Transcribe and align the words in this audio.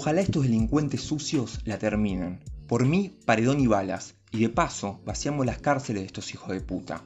Ojalá 0.00 0.20
estos 0.20 0.44
delincuentes 0.44 1.00
sucios 1.00 1.58
la 1.64 1.76
terminen. 1.76 2.38
Por 2.68 2.86
mí, 2.86 3.18
paredón 3.24 3.58
y 3.58 3.66
balas. 3.66 4.14
Y 4.30 4.38
de 4.38 4.48
paso, 4.48 5.00
vaciamos 5.04 5.44
las 5.44 5.58
cárceles 5.58 6.02
de 6.02 6.06
estos 6.06 6.32
hijos 6.32 6.50
de 6.50 6.60
puta. 6.60 7.02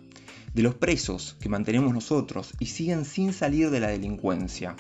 De 0.53 0.63
los 0.63 0.75
presos 0.75 1.35
que 1.41 1.49
mantenemos 1.49 1.95
nosotros 1.95 2.53
y 2.59 2.67
siguen 2.67 3.07
sin 3.07 3.33
salir 3.33 3.71
de 3.71 3.81
la 3.81 3.89
delincuencia. 3.89 4.77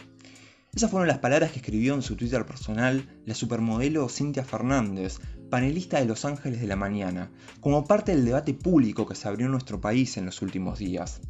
Esas 0.74 0.90
fueron 0.90 1.08
las 1.08 1.20
palabras 1.20 1.52
que 1.52 1.60
escribió 1.60 1.94
en 1.94 2.02
su 2.02 2.14
Twitter 2.14 2.44
personal 2.44 3.08
la 3.24 3.34
supermodelo 3.34 4.06
Cintia 4.10 4.44
Fernández, 4.44 5.16
panelista 5.48 5.98
de 5.98 6.04
Los 6.04 6.26
Ángeles 6.26 6.60
de 6.60 6.66
la 6.66 6.76
Mañana, 6.76 7.30
como 7.60 7.86
parte 7.86 8.14
del 8.14 8.26
debate 8.26 8.52
público 8.52 9.06
que 9.06 9.14
se 9.14 9.26
abrió 9.26 9.46
en 9.46 9.52
nuestro 9.52 9.80
país 9.80 10.18
en 10.18 10.26
los 10.26 10.42
últimos 10.42 10.78
días. 10.78 11.22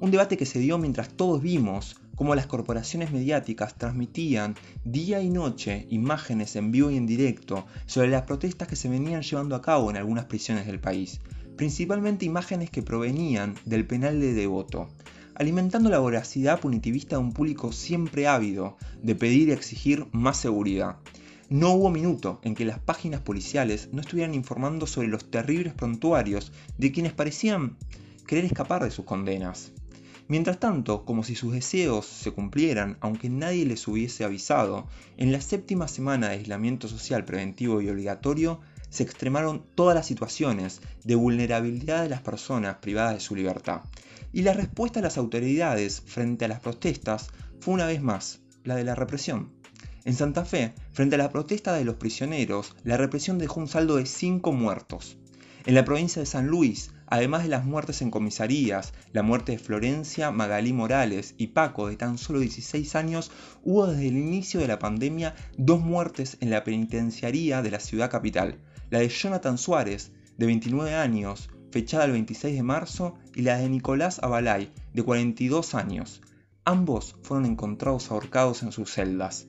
Un 0.00 0.10
debate 0.10 0.36
que 0.36 0.44
se 0.44 0.58
dio 0.58 0.76
mientras 0.76 1.08
todos 1.08 1.40
vimos 1.40 1.96
cómo 2.20 2.34
las 2.34 2.46
corporaciones 2.46 3.12
mediáticas 3.12 3.78
transmitían 3.78 4.54
día 4.84 5.22
y 5.22 5.30
noche 5.30 5.86
imágenes 5.88 6.54
en 6.54 6.70
vivo 6.70 6.90
y 6.90 6.98
en 6.98 7.06
directo 7.06 7.64
sobre 7.86 8.10
las 8.10 8.24
protestas 8.24 8.68
que 8.68 8.76
se 8.76 8.90
venían 8.90 9.22
llevando 9.22 9.56
a 9.56 9.62
cabo 9.62 9.88
en 9.88 9.96
algunas 9.96 10.26
prisiones 10.26 10.66
del 10.66 10.80
país, 10.80 11.18
principalmente 11.56 12.26
imágenes 12.26 12.68
que 12.68 12.82
provenían 12.82 13.54
del 13.64 13.86
penal 13.86 14.20
de 14.20 14.34
Devoto, 14.34 14.90
alimentando 15.34 15.88
la 15.88 15.98
voracidad 15.98 16.60
punitivista 16.60 17.16
de 17.16 17.22
un 17.22 17.32
público 17.32 17.72
siempre 17.72 18.26
ávido 18.26 18.76
de 19.02 19.14
pedir 19.14 19.48
y 19.48 19.52
exigir 19.52 20.06
más 20.12 20.36
seguridad. 20.36 20.96
No 21.48 21.72
hubo 21.72 21.88
minuto 21.88 22.38
en 22.42 22.54
que 22.54 22.66
las 22.66 22.80
páginas 22.80 23.22
policiales 23.22 23.88
no 23.92 24.02
estuvieran 24.02 24.34
informando 24.34 24.86
sobre 24.86 25.08
los 25.08 25.30
terribles 25.30 25.72
prontuarios 25.72 26.52
de 26.76 26.92
quienes 26.92 27.14
parecían 27.14 27.78
querer 28.26 28.44
escapar 28.44 28.84
de 28.84 28.90
sus 28.90 29.06
condenas. 29.06 29.72
Mientras 30.30 30.60
tanto, 30.60 31.04
como 31.04 31.24
si 31.24 31.34
sus 31.34 31.52
deseos 31.52 32.06
se 32.06 32.30
cumplieran, 32.30 32.98
aunque 33.00 33.28
nadie 33.28 33.66
les 33.66 33.88
hubiese 33.88 34.22
avisado, 34.22 34.86
en 35.16 35.32
la 35.32 35.40
séptima 35.40 35.88
semana 35.88 36.28
de 36.28 36.34
aislamiento 36.34 36.86
social 36.86 37.24
preventivo 37.24 37.80
y 37.80 37.88
obligatorio 37.88 38.60
se 38.90 39.02
extremaron 39.02 39.64
todas 39.74 39.96
las 39.96 40.06
situaciones 40.06 40.82
de 41.02 41.16
vulnerabilidad 41.16 42.04
de 42.04 42.10
las 42.10 42.20
personas 42.20 42.76
privadas 42.76 43.14
de 43.14 43.20
su 43.20 43.34
libertad. 43.34 43.80
Y 44.32 44.42
la 44.42 44.52
respuesta 44.52 45.00
de 45.00 45.06
las 45.06 45.18
autoridades 45.18 46.00
frente 46.00 46.44
a 46.44 46.48
las 46.48 46.60
protestas 46.60 47.26
fue 47.58 47.74
una 47.74 47.86
vez 47.86 48.00
más 48.00 48.38
la 48.62 48.76
de 48.76 48.84
la 48.84 48.94
represión. 48.94 49.50
En 50.04 50.14
Santa 50.14 50.44
Fe, 50.44 50.74
frente 50.92 51.16
a 51.16 51.18
la 51.18 51.30
protesta 51.30 51.72
de 51.74 51.84
los 51.84 51.96
prisioneros, 51.96 52.76
la 52.84 52.96
represión 52.96 53.36
dejó 53.38 53.58
un 53.58 53.66
saldo 53.66 53.96
de 53.96 54.06
5 54.06 54.52
muertos. 54.52 55.18
En 55.66 55.74
la 55.74 55.84
provincia 55.84 56.20
de 56.20 56.26
San 56.26 56.46
Luis, 56.46 56.90
Además 57.10 57.42
de 57.42 57.48
las 57.48 57.64
muertes 57.64 58.02
en 58.02 58.12
comisarías, 58.12 58.94
la 59.12 59.24
muerte 59.24 59.52
de 59.52 59.58
Florencia, 59.58 60.30
Magalí 60.30 60.72
Morales 60.72 61.34
y 61.38 61.48
Paco 61.48 61.88
de 61.88 61.96
tan 61.96 62.18
solo 62.18 62.38
16 62.38 62.94
años, 62.94 63.32
hubo 63.64 63.88
desde 63.88 64.06
el 64.06 64.16
inicio 64.16 64.60
de 64.60 64.68
la 64.68 64.78
pandemia 64.78 65.34
dos 65.58 65.80
muertes 65.80 66.36
en 66.40 66.50
la 66.50 66.62
penitenciaría 66.62 67.62
de 67.62 67.72
la 67.72 67.80
ciudad 67.80 68.12
capital. 68.12 68.60
La 68.90 69.00
de 69.00 69.08
Jonathan 69.08 69.58
Suárez, 69.58 70.12
de 70.38 70.46
29 70.46 70.94
años, 70.94 71.50
fechada 71.72 72.04
el 72.04 72.12
26 72.12 72.54
de 72.54 72.62
marzo, 72.62 73.18
y 73.34 73.42
la 73.42 73.58
de 73.58 73.68
Nicolás 73.68 74.20
Abalay, 74.22 74.70
de 74.94 75.02
42 75.02 75.74
años. 75.74 76.22
Ambos 76.64 77.16
fueron 77.22 77.44
encontrados 77.44 78.12
ahorcados 78.12 78.62
en 78.62 78.70
sus 78.70 78.92
celdas. 78.92 79.48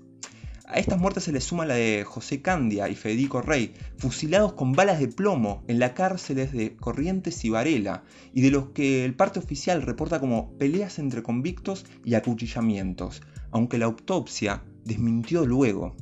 A 0.73 0.79
estas 0.79 0.97
muertes 0.97 1.25
se 1.25 1.33
le 1.33 1.41
suma 1.41 1.65
la 1.65 1.73
de 1.73 2.05
José 2.07 2.41
Candia 2.41 2.87
y 2.87 2.95
Federico 2.95 3.41
Rey, 3.41 3.73
fusilados 3.97 4.53
con 4.53 4.71
balas 4.71 5.01
de 5.01 5.09
plomo 5.09 5.65
en 5.67 5.79
las 5.79 5.91
cárceles 5.91 6.53
de 6.53 6.77
Corrientes 6.77 7.43
y 7.43 7.49
Varela, 7.49 8.05
y 8.33 8.39
de 8.39 8.51
los 8.51 8.69
que 8.69 9.03
el 9.03 9.13
parte 9.13 9.39
oficial 9.39 9.81
reporta 9.81 10.21
como 10.21 10.57
peleas 10.57 10.97
entre 10.97 11.23
convictos 11.23 11.85
y 12.05 12.13
acuchillamientos, 12.13 13.21
aunque 13.51 13.77
la 13.77 13.87
autopsia 13.87 14.63
desmintió 14.85 15.45
luego. 15.45 15.93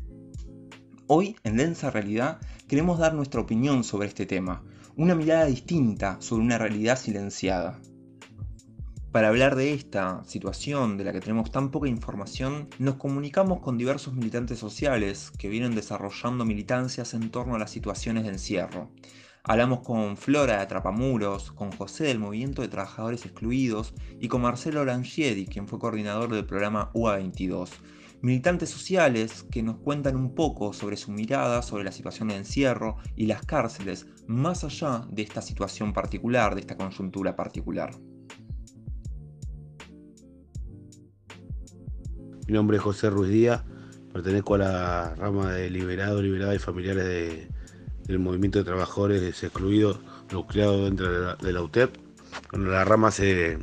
Hoy, 1.07 1.35
en 1.43 1.57
Densa 1.57 1.89
Realidad, 1.89 2.37
queremos 2.67 2.99
dar 2.99 3.15
nuestra 3.15 3.41
opinión 3.41 3.83
sobre 3.83 4.07
este 4.07 4.27
tema, 4.27 4.63
una 4.95 5.15
mirada 5.15 5.45
distinta 5.45 6.17
sobre 6.19 6.43
una 6.43 6.59
realidad 6.59 6.99
silenciada. 6.99 7.79
Para 9.11 9.29
hablar 9.29 9.55
de 9.55 9.73
esta 9.73 10.23
situación 10.23 10.95
de 10.97 11.03
la 11.03 11.11
que 11.11 11.19
tenemos 11.19 11.49
tan 11.49 11.71
poca 11.71 11.89
información, 11.89 12.69
nos 12.77 12.97
comunicamos 12.97 13.59
con 13.59 13.75
diversos 13.75 14.13
militantes 14.13 14.59
sociales 14.59 15.31
que 15.35 15.49
vienen 15.49 15.73
desarrollando 15.73 16.45
militancias 16.45 17.15
en 17.15 17.31
torno 17.31 17.55
a 17.55 17.57
las 17.57 17.71
situaciones 17.71 18.25
de 18.25 18.29
encierro. 18.29 18.91
Hablamos 19.43 19.79
con 19.79 20.15
Flora 20.15 20.57
de 20.57 20.61
Atrapamuros, 20.61 21.51
con 21.53 21.71
José 21.71 22.03
del 22.03 22.19
Movimiento 22.19 22.61
de 22.61 22.67
Trabajadores 22.67 23.25
Excluidos 23.25 23.95
y 24.19 24.27
con 24.27 24.43
Marcelo 24.43 24.81
Orangieri, 24.81 25.47
quien 25.47 25.67
fue 25.67 25.79
coordinador 25.79 26.31
del 26.31 26.45
programa 26.45 26.91
UA22. 26.93 27.67
Militantes 28.21 28.69
sociales 28.69 29.43
que 29.49 29.63
nos 29.63 29.77
cuentan 29.77 30.17
un 30.17 30.35
poco 30.35 30.71
sobre 30.71 30.97
su 30.97 31.11
mirada 31.11 31.63
sobre 31.63 31.83
la 31.83 31.91
situación 31.91 32.27
de 32.27 32.35
encierro 32.35 32.97
y 33.15 33.25
las 33.25 33.43
cárceles, 33.43 34.05
más 34.27 34.63
allá 34.63 35.07
de 35.09 35.23
esta 35.23 35.41
situación 35.41 35.93
particular, 35.93 36.53
de 36.53 36.61
esta 36.61 36.77
coyuntura 36.77 37.35
particular. 37.35 37.89
Mi 42.49 42.55
nombre 42.55 42.77
es 42.77 42.83
José 42.83 43.11
Ruiz 43.11 43.29
Díaz, 43.29 43.61
pertenezco 44.11 44.55
a 44.55 44.57
la 44.57 45.15
rama 45.19 45.53
de 45.53 45.69
Liberado, 45.69 46.19
Liberada 46.19 46.55
y 46.55 46.57
Familiares 46.57 47.47
del 48.07 48.17
Movimiento 48.17 48.57
de 48.57 48.65
Trabajadores 48.65 49.21
Excluidos, 49.43 49.99
nucleado 50.31 50.85
dentro 50.85 51.35
de 51.35 51.53
la, 51.53 51.61
UTEP. 51.61 51.95
la 52.53 52.83
rama 52.85 53.11
se, 53.11 53.59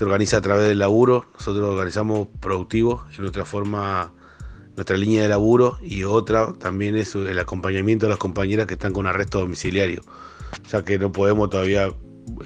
organiza 0.00 0.38
a 0.38 0.40
través 0.40 0.66
del 0.66 0.80
laburo, 0.80 1.26
nosotros 1.34 1.70
organizamos 1.70 2.26
productivos, 2.40 3.02
en 3.14 3.20
nuestra 3.20 3.44
forma, 3.44 4.12
nuestra 4.74 4.96
línea 4.96 5.22
de 5.22 5.28
laburo, 5.28 5.78
y 5.80 6.02
otra 6.02 6.54
también 6.54 6.96
es 6.96 7.14
el 7.14 7.38
acompañamiento 7.38 8.06
de 8.06 8.10
las 8.10 8.18
compañeras 8.18 8.66
que 8.66 8.74
están 8.74 8.92
con 8.92 9.06
arresto 9.06 9.38
domiciliario, 9.38 10.02
ya 10.72 10.84
que 10.84 10.98
no 10.98 11.12
podemos 11.12 11.50
todavía 11.50 11.94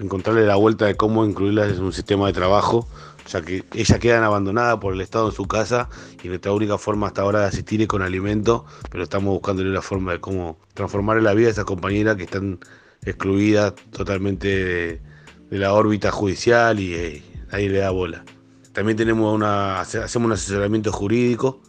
encontrarle 0.01 0.47
la 0.47 0.57
vuelta 0.57 0.87
de 0.87 0.97
cómo 0.97 1.25
incluirlas 1.25 1.77
en 1.77 1.85
un 1.85 1.93
sistema 1.93 2.27
de 2.27 2.33
trabajo 2.33 2.89
ya 3.29 3.43
que 3.43 3.65
ellas 3.75 3.99
quedan 3.99 4.25
abandonadas 4.25 4.79
por 4.79 4.95
el 4.95 5.01
Estado 5.01 5.29
en 5.29 5.35
su 5.35 5.47
casa 5.47 5.89
y 6.23 6.29
nuestra 6.29 6.53
única 6.53 6.79
forma 6.79 7.09
hasta 7.09 7.23
ahora 7.23 7.41
de 7.41 7.47
asistir 7.47 7.83
es 7.83 7.89
con 7.89 8.03
alimento, 8.03 8.65
pero 8.91 9.05
estamos 9.05 9.33
buscando 9.35 9.63
una 9.63 9.83
forma 9.83 10.13
de 10.13 10.21
cómo 10.21 10.59
transformar 10.75 11.21
la 11.23 11.35
vida 11.35 11.47
de 11.47 11.53
esas 11.53 11.65
compañeras 11.65 12.17
que 12.17 12.25
están 12.25 12.59
excluidas 13.05 13.75
totalmente 13.91 14.49
de, 14.49 15.59
la 15.59 15.73
órbita 15.73 16.11
judicial 16.11 16.79
y 16.79 16.95
eh, 16.95 17.23
ahí 17.51 17.69
le 17.69 17.79
da 17.79 17.91
bola. 17.91 18.25
También 18.73 18.97
tenemos 18.97 19.35
una, 19.35 19.81
hacemos 19.81 20.27
un 20.27 20.33
asesoramiento 20.33 20.93
jurídico, 20.93 21.63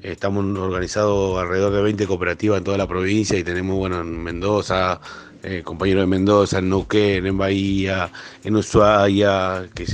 estamos 0.00 0.44
organizados 0.58 1.38
alrededor 1.38 1.72
de 1.72 1.82
20 1.82 2.06
cooperativas 2.06 2.58
en 2.58 2.64
toda 2.64 2.78
la 2.78 2.86
provincia 2.86 3.36
y 3.38 3.42
tenemos 3.42 3.76
bueno, 3.76 4.00
en 4.00 4.22
Mendoza, 4.22 5.00
eh, 5.42 5.62
compañeros 5.64 6.02
de 6.02 6.06
Mendoza, 6.06 6.58
en 6.58 6.68
Neuquén, 6.68 7.26
en 7.26 7.38
Bahía, 7.38 8.10
en 8.44 8.56
Ushuaia, 8.56 9.68
que 9.74 9.84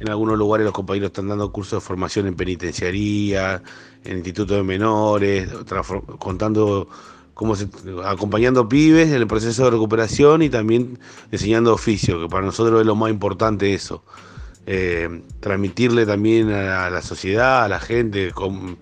en 0.00 0.08
algunos 0.08 0.38
lugares 0.38 0.64
los 0.64 0.72
compañeros 0.74 1.08
están 1.08 1.28
dando 1.28 1.50
cursos 1.52 1.82
de 1.82 1.86
formación 1.86 2.26
en 2.26 2.34
penitenciaría, 2.34 3.62
en 4.04 4.16
instituto 4.18 4.54
de 4.54 4.62
menores, 4.62 5.48
contando 6.18 6.88
cómo 7.34 7.54
se, 7.54 7.68
acompañando 8.04 8.68
pibes 8.68 9.08
en 9.08 9.14
el 9.14 9.26
proceso 9.26 9.64
de 9.64 9.70
recuperación 9.70 10.42
y 10.42 10.50
también 10.50 10.98
enseñando 11.30 11.72
oficio, 11.72 12.20
que 12.20 12.28
para 12.28 12.44
nosotros 12.44 12.80
es 12.80 12.86
lo 12.86 12.96
más 12.96 13.10
importante 13.10 13.74
eso. 13.74 14.02
Eh, 14.70 15.22
transmitirle 15.40 16.04
también 16.04 16.50
a 16.50 16.90
la 16.90 17.00
sociedad, 17.00 17.64
a 17.64 17.68
la 17.68 17.80
gente, 17.80 18.32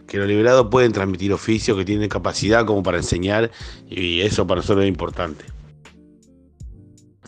que 0.09 0.19
los 0.19 0.27
liberados 0.27 0.67
pueden 0.69 0.93
transmitir 0.93 1.33
oficio, 1.33 1.77
que 1.77 1.85
tienen 1.85 2.09
capacidad 2.09 2.67
como 2.67 2.83
para 2.83 2.97
enseñar 2.97 3.53
y 3.89 4.23
eso 4.23 4.47
para 4.47 4.63
nosotros 4.63 4.85
es 4.85 4.89
importante. 4.89 5.56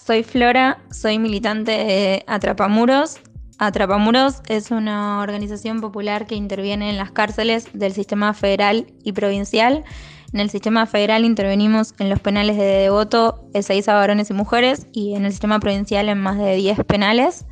Soy 0.09 0.23
Flora, 0.23 0.79
soy 0.91 1.19
militante 1.19 1.71
de 1.71 2.25
Atrapamuros. 2.27 3.19
Atrapamuros 3.59 4.41
es 4.49 4.71
una 4.71 5.21
organización 5.21 5.83
popular 5.83 6.27
que 6.27 6.35
interviene 6.35 6.89
en 6.89 6.97
las 6.97 7.11
cárceles 7.11 7.69
del 7.75 7.93
sistema 7.93 8.33
federal 8.33 8.87
y 9.05 9.13
provincial. 9.13 9.85
En 10.33 10.41
el 10.41 10.49
sistema 10.49 10.87
federal 10.87 11.27
intervenimos 11.27 11.93
en 11.99 12.09
los 12.09 12.21
penales 12.21 12.57
de 12.57 12.65
Devoto, 12.65 13.51
Ezeiza 13.53 13.93
varones 13.93 14.31
y 14.31 14.33
mujeres, 14.33 14.87
y 14.93 15.15
en 15.15 15.27
el 15.27 15.31
sistema 15.31 15.61
provincial 15.61 16.09
en 16.09 16.23
más 16.23 16.39
de 16.39 16.55
10 16.57 16.85
penales. 16.85 17.45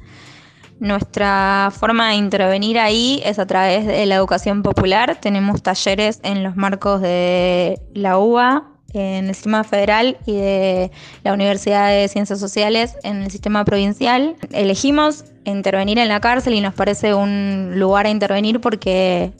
Nuestra 0.80 1.70
forma 1.78 2.08
de 2.08 2.14
intervenir 2.14 2.78
ahí 2.78 3.20
es 3.22 3.38
a 3.38 3.46
través 3.46 3.86
de 3.86 4.06
la 4.06 4.14
educación 4.14 4.62
popular. 4.62 5.18
Tenemos 5.20 5.62
talleres 5.62 6.20
en 6.22 6.42
los 6.42 6.56
marcos 6.56 7.02
de 7.02 7.82
la 7.92 8.16
UBA, 8.16 8.75
en 8.92 9.26
el 9.26 9.34
sistema 9.34 9.64
federal 9.64 10.16
y 10.26 10.36
de 10.36 10.90
la 11.24 11.32
Universidad 11.32 11.90
de 11.90 12.08
Ciencias 12.08 12.40
Sociales 12.40 12.96
en 13.02 13.22
el 13.22 13.30
sistema 13.30 13.64
provincial. 13.64 14.36
Elegimos 14.52 15.24
intervenir 15.44 15.98
en 15.98 16.08
la 16.08 16.20
cárcel 16.20 16.54
y 16.54 16.60
nos 16.60 16.74
parece 16.74 17.14
un 17.14 17.78
lugar 17.78 18.06
a 18.06 18.10
intervenir 18.10 18.60
porque 18.60 19.32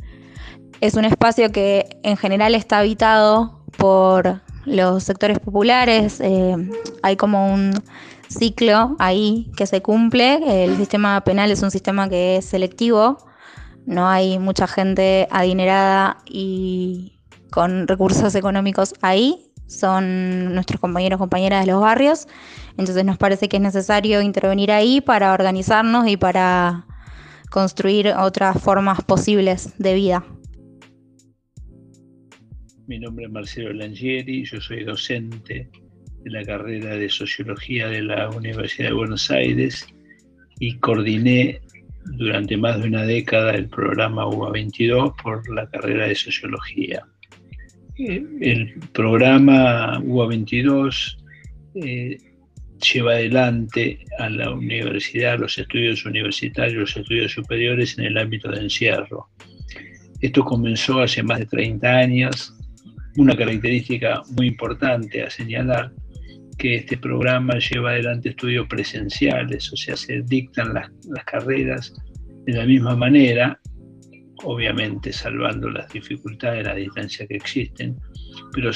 es 0.81 0.95
un 0.95 1.05
espacio 1.05 1.51
que 1.53 1.99
en 2.03 2.17
general 2.17 2.55
está 2.55 2.79
habitado 2.79 3.61
por 3.77 4.41
los 4.65 5.05
sectores 5.05 5.39
populares, 5.39 6.21
eh, 6.21 6.57
hay 7.03 7.17
como 7.17 7.53
un 7.53 7.73
ciclo 8.29 8.97
ahí 8.99 9.51
que 9.57 9.67
se 9.67 9.81
cumple, 9.81 10.65
el 10.65 10.77
sistema 10.77 11.21
penal 11.23 11.51
es 11.51 11.63
un 11.63 11.71
sistema 11.71 12.09
que 12.09 12.37
es 12.37 12.47
selectivo, 12.47 13.19
no 13.87 14.09
hay 14.09 14.39
mucha 14.39 14.67
gente 14.67 15.29
adinerada 15.31 16.19
y 16.27 17.16
con 17.51 17.87
recursos 17.89 18.35
económicos 18.35 18.95
ahí, 19.03 19.47
son 19.67 20.55
nuestros 20.55 20.81
compañeros 20.81 21.19
compañeras 21.19 21.65
de 21.65 21.73
los 21.73 21.81
barrios. 21.81 22.29
Entonces 22.77 23.05
nos 23.05 23.19
parece 23.19 23.49
que 23.49 23.57
es 23.57 23.63
necesario 23.63 24.23
intervenir 24.23 24.71
ahí 24.71 25.01
para 25.01 25.33
organizarnos 25.33 26.09
y 26.09 26.17
para 26.17 26.87
construir 27.51 28.09
otras 28.09 28.61
formas 28.61 29.03
posibles 29.03 29.75
de 29.79 29.95
vida. 29.95 30.25
Mi 32.87 32.99
nombre 33.01 33.25
es 33.25 33.33
Marcelo 33.33 33.73
Langieri, 33.73 34.45
yo 34.45 34.61
soy 34.61 34.85
docente 34.85 35.69
de 36.23 36.31
la 36.31 36.45
carrera 36.45 36.97
de 36.97 37.09
Sociología 37.09 37.89
de 37.89 38.03
la 38.03 38.31
Universidad 38.31 38.91
de 38.91 38.95
Buenos 38.95 39.31
Aires 39.31 39.87
y 40.61 40.77
coordiné 40.79 41.61
durante 42.05 42.57
más 42.57 42.81
de 42.81 42.89
una 42.89 43.03
década 43.03 43.53
el 43.55 43.69
programa 43.69 44.27
UBA 44.27 44.53
22 44.53 45.13
por 45.21 45.53
la 45.53 45.69
carrera 45.69 46.07
de 46.07 46.15
Sociología. 46.15 47.05
El 47.99 48.75
programa 48.93 49.99
UBA 50.05 50.27
22 50.27 51.17
eh, 51.77 52.19
lleva 52.93 53.13
adelante 53.13 54.05
a 54.19 54.29
la 54.29 54.51
universidad, 54.51 55.39
los 55.39 55.57
estudios 55.57 56.05
universitarios, 56.05 56.75
los 56.75 56.97
estudios 56.97 57.33
superiores 57.33 57.97
en 57.99 58.05
el 58.05 58.19
ámbito 58.19 58.51
de 58.51 58.61
encierro. 58.61 59.29
Esto 60.21 60.45
comenzó 60.45 61.01
hace 61.01 61.23
más 61.23 61.39
de 61.39 61.47
30 61.47 61.89
años. 61.89 62.55
Una 63.17 63.35
característica 63.35 64.23
muy 64.37 64.49
importante 64.49 65.23
a 65.23 65.31
señalar 65.31 65.91
que 66.59 66.77
este 66.77 66.99
programa 66.99 67.55
lleva 67.59 67.91
adelante 67.91 68.31
estudios 68.31 68.67
presenciales, 68.67 69.73
o 69.73 69.77
sea, 69.77 69.97
se 69.97 70.23
dictan 70.23 70.75
las 70.75 70.91
carreras 71.25 71.95
de 72.45 72.53
la 72.53 72.67
misma 72.67 72.95
manera, 72.95 73.59
obviamente 74.45 75.13
salvando 75.13 75.69
las 75.71 75.89
dificultades, 75.89 76.65
la 76.65 76.75
distancia 76.75 77.27
que 77.27 77.37
existen, 77.37 77.99
pero, 78.53 78.71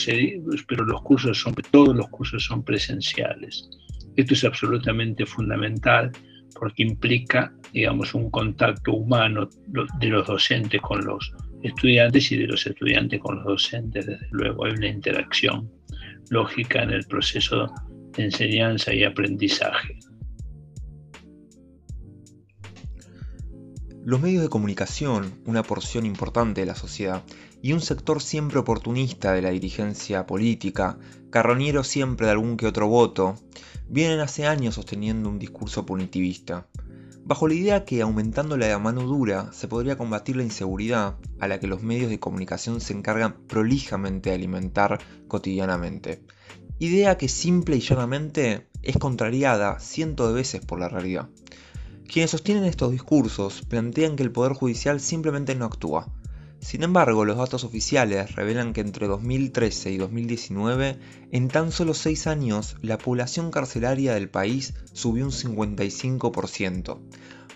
pero 0.69 0.85
los 0.85 1.03
cursos 1.03 1.39
son, 1.39 1.55
todos 1.71 1.95
los 1.95 2.09
cursos 2.09 2.45
son 2.45 2.65
presenciales. 2.65 3.69
Esto 4.17 4.35
es 4.35 4.45
absolutamente 4.45 5.27
fundamental 5.27 6.11
porque 6.59 6.83
implica, 6.83 7.53
digamos, 7.73 8.15
un 8.15 8.31
contacto 8.31 8.93
humano 8.93 9.49
de 9.99 10.09
los 10.09 10.27
docentes 10.27 10.81
con 10.81 11.05
los 11.05 11.33
estudiantes 11.63 12.33
y 12.33 12.37
de 12.37 12.47
los 12.47 12.67
estudiantes 12.67 13.21
con 13.21 13.37
los 13.37 13.45
docentes, 13.45 14.06
desde 14.06 14.27
luego, 14.31 14.65
hay 14.65 14.73
una 14.73 14.89
interacción 14.89 15.71
lógica 16.31 16.83
en 16.83 16.91
el 16.91 17.05
proceso 17.05 17.73
de 18.17 18.25
enseñanza 18.25 18.93
y 18.93 19.05
aprendizaje. 19.05 19.99
Los 24.02 24.23
medios 24.23 24.43
de 24.43 24.49
comunicación, 24.49 25.41
una 25.44 25.62
porción 25.62 26.06
importante 26.06 26.62
de 26.62 26.67
la 26.67 26.75
sociedad, 26.75 27.23
y 27.61 27.75
un 27.75 27.82
sector 27.82 28.23
siempre 28.23 28.58
oportunista 28.58 29.32
de 29.32 29.43
la 29.43 29.50
dirigencia 29.50 30.26
política, 30.26 30.99
carroñero 31.29 31.85
siempre 31.85 32.26
de 32.26 32.32
algún 32.32 32.56
que 32.56 32.67
otro 32.67 32.88
voto, 32.88 33.35
vienen 33.91 34.20
hace 34.20 34.47
años 34.47 34.76
sosteniendo 34.76 35.29
un 35.29 35.38
discurso 35.38 35.85
punitivista, 35.85 36.67
bajo 37.25 37.47
la 37.47 37.55
idea 37.55 37.85
que 37.85 38.00
aumentando 38.00 38.56
la 38.56 38.79
mano 38.79 39.02
dura 39.02 39.52
se 39.52 39.69
podría 39.69 39.99
combatir 39.99 40.37
la 40.37 40.44
inseguridad 40.44 41.17
a 41.38 41.46
la 41.46 41.61
que 41.61 41.67
los 41.67 41.82
medios 41.82 42.08
de 42.08 42.19
comunicación 42.19 42.81
se 42.81 42.94
encargan 42.94 43.35
prolijamente 43.49 44.31
de 44.31 44.37
alimentar 44.37 44.99
cotidianamente. 45.29 46.25
Idea 46.79 47.19
que 47.19 47.29
simple 47.29 47.76
y 47.76 47.81
llanamente 47.81 48.67
es 48.82 48.96
contrariada 48.96 49.79
cientos 49.79 50.29
de 50.29 50.35
veces 50.35 50.64
por 50.64 50.81
la 50.81 50.88
realidad. 50.88 51.29
Quienes 52.12 52.33
sostienen 52.33 52.65
estos 52.65 52.91
discursos 52.91 53.62
plantean 53.69 54.17
que 54.17 54.25
el 54.25 54.33
Poder 54.33 54.53
Judicial 54.53 55.01
simplemente 55.01 55.55
no 55.55 55.65
actúa. 55.65 56.09
Sin 56.59 56.83
embargo, 56.83 57.25
los 57.25 57.37
datos 57.37 57.62
oficiales 57.62 58.35
revelan 58.35 58.73
que 58.73 58.81
entre 58.81 59.07
2013 59.07 59.93
y 59.93 59.97
2019, 59.97 60.99
en 61.31 61.47
tan 61.47 61.71
solo 61.71 61.95
6 61.95 62.27
años, 62.27 62.75
la 62.83 62.99
población 62.99 63.53
carcelaria 63.53 64.12
del 64.12 64.29
país 64.29 64.75
subió 64.93 65.25
un 65.25 65.31
55%, 65.31 66.99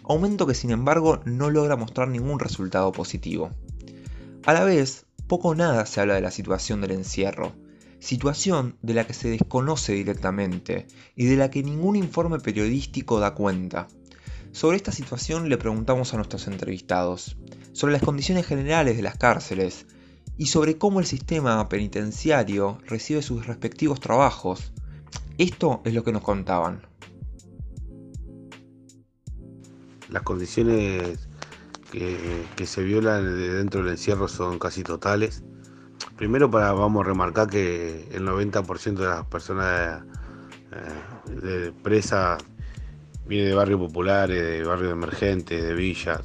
aumento 0.04 0.46
que 0.46 0.54
sin 0.54 0.70
embargo 0.70 1.20
no 1.24 1.50
logra 1.50 1.74
mostrar 1.74 2.06
ningún 2.06 2.38
resultado 2.38 2.92
positivo. 2.92 3.50
A 4.46 4.52
la 4.52 4.62
vez, 4.62 5.06
poco 5.26 5.48
o 5.48 5.54
nada 5.56 5.84
se 5.84 6.00
habla 6.00 6.14
de 6.14 6.20
la 6.20 6.30
situación 6.30 6.80
del 6.80 6.92
encierro, 6.92 7.56
situación 7.98 8.76
de 8.82 8.94
la 8.94 9.04
que 9.04 9.14
se 9.14 9.30
desconoce 9.30 9.94
directamente 9.94 10.86
y 11.16 11.24
de 11.24 11.34
la 11.34 11.50
que 11.50 11.64
ningún 11.64 11.96
informe 11.96 12.38
periodístico 12.38 13.18
da 13.18 13.34
cuenta. 13.34 13.88
Sobre 14.54 14.76
esta 14.76 14.92
situación 14.92 15.48
le 15.48 15.58
preguntamos 15.58 16.14
a 16.14 16.16
nuestros 16.16 16.46
entrevistados, 16.46 17.36
sobre 17.72 17.92
las 17.92 18.02
condiciones 18.02 18.46
generales 18.46 18.96
de 18.96 19.02
las 19.02 19.18
cárceles 19.18 19.84
y 20.38 20.46
sobre 20.46 20.78
cómo 20.78 21.00
el 21.00 21.06
sistema 21.06 21.68
penitenciario 21.68 22.78
recibe 22.86 23.20
sus 23.20 23.48
respectivos 23.48 23.98
trabajos. 23.98 24.72
Esto 25.38 25.82
es 25.84 25.92
lo 25.92 26.04
que 26.04 26.12
nos 26.12 26.22
contaban. 26.22 26.86
Las 30.08 30.22
condiciones 30.22 31.28
que, 31.90 32.46
se 32.64 32.82
violan 32.84 33.36
dentro 33.36 33.82
del 33.82 33.90
encierro 33.90 34.28
son 34.28 34.60
casi 34.60 34.84
totales. 34.84 35.42
Primero 36.16 36.48
para, 36.48 36.72
vamos 36.72 37.04
remarcar 37.04 37.50
que 37.50 38.06
el 38.12 38.24
90% 38.24 38.94
de 38.94 39.04
las 39.04 39.26
personas 39.26 40.04
eh, 40.70 41.40
de 41.42 41.72
presa 41.72 42.38
viene 43.26 43.48
de 43.48 43.54
barrios 43.54 43.80
populares, 43.80 44.42
de 44.42 44.64
barrios 44.64 44.92
emergentes, 44.92 45.62
de 45.62 45.74
villas, 45.74 46.20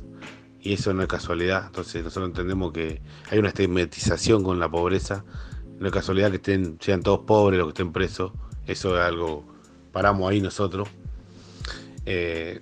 y 0.62 0.74
eso 0.74 0.94
no 0.94 1.02
es 1.02 1.08
casualidad. 1.08 1.68
Entonces 1.68 2.04
nosotros 2.04 2.30
entendemos 2.30 2.72
que 2.72 3.02
hay 3.30 3.40
una 3.40 3.50
estigmatización 3.50 4.44
con 4.44 4.60
la 4.60 4.70
pobreza. 4.70 5.24
No 5.80 5.88
es 5.88 5.94
casualidad 5.94 6.30
que 6.30 6.38
estén, 6.38 6.78
sean 6.82 7.02
todos 7.02 7.22
pobres 7.22 7.58
los 7.58 7.68
que 7.68 7.82
estén 7.82 7.94
presos. 7.94 8.32
Eso 8.68 8.98
es 8.98 9.02
algo, 9.02 9.46
paramos 9.92 10.30
ahí 10.30 10.42
nosotros. 10.42 10.90
Eh, 12.06 12.62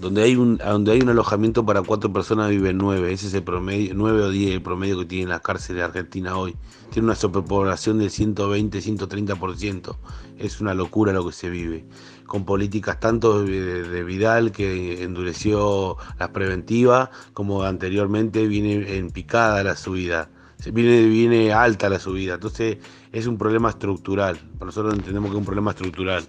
donde 0.00 0.22
hay 0.22 0.36
un 0.36 0.58
donde 0.58 0.92
hay 0.92 1.00
un 1.00 1.08
alojamiento 1.08 1.64
para 1.64 1.82
cuatro 1.82 2.12
personas 2.12 2.50
viven 2.50 2.78
nueve, 2.78 3.12
ese 3.12 3.26
es 3.26 3.34
el 3.34 3.42
promedio, 3.42 3.92
nueve 3.94 4.22
o 4.22 4.30
diez 4.30 4.52
el 4.52 4.62
promedio 4.62 4.98
que 5.00 5.06
tienen 5.06 5.28
las 5.28 5.40
cárceles 5.40 5.80
de 5.80 5.84
Argentina 5.84 6.36
hoy. 6.36 6.56
Tiene 6.90 7.06
una 7.06 7.14
superpoblación 7.14 7.98
del 7.98 8.10
120, 8.10 8.78
130%. 8.78 9.96
Es 10.38 10.60
una 10.60 10.72
locura 10.74 11.12
lo 11.12 11.26
que 11.26 11.32
se 11.32 11.50
vive. 11.50 11.84
Con 12.26 12.44
políticas 12.44 12.98
tanto 13.00 13.42
de, 13.42 14.04
Vidal 14.04 14.52
que 14.52 15.02
endureció 15.02 15.96
las 16.18 16.28
preventivas, 16.30 17.10
como 17.34 17.62
anteriormente 17.62 18.46
viene 18.46 18.96
en 18.96 19.10
picada 19.10 19.62
la 19.62 19.76
subida. 19.76 20.30
Viene, 20.72 21.06
viene 21.06 21.52
alta 21.52 21.88
la 21.88 21.98
subida. 21.98 22.34
Entonces 22.34 22.78
es 23.12 23.26
un 23.26 23.36
problema 23.36 23.70
estructural. 23.70 24.40
Nosotros 24.60 24.94
entendemos 24.94 25.30
que 25.30 25.36
es 25.36 25.40
un 25.40 25.44
problema 25.44 25.72
estructural. 25.72 26.24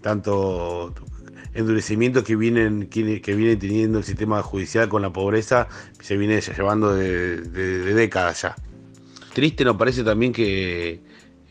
Tanto 0.00 0.92
endurecimiento 1.56 2.22
que 2.22 2.36
vienen, 2.36 2.88
que, 2.88 3.02
viene 3.34 3.56
teniendo 3.56 3.98
el 3.98 4.04
sistema 4.04 4.42
judicial 4.42 4.88
con 4.88 5.02
la 5.02 5.12
pobreza 5.12 5.68
se 6.00 6.16
viene 6.16 6.40
llevando 6.40 6.94
de, 6.94 7.40
décadas 7.94 8.42
ya. 8.42 8.56
Triste 9.32 9.64
nos 9.64 9.76
parece 9.76 10.02
también 10.02 10.32
que, 10.32 11.00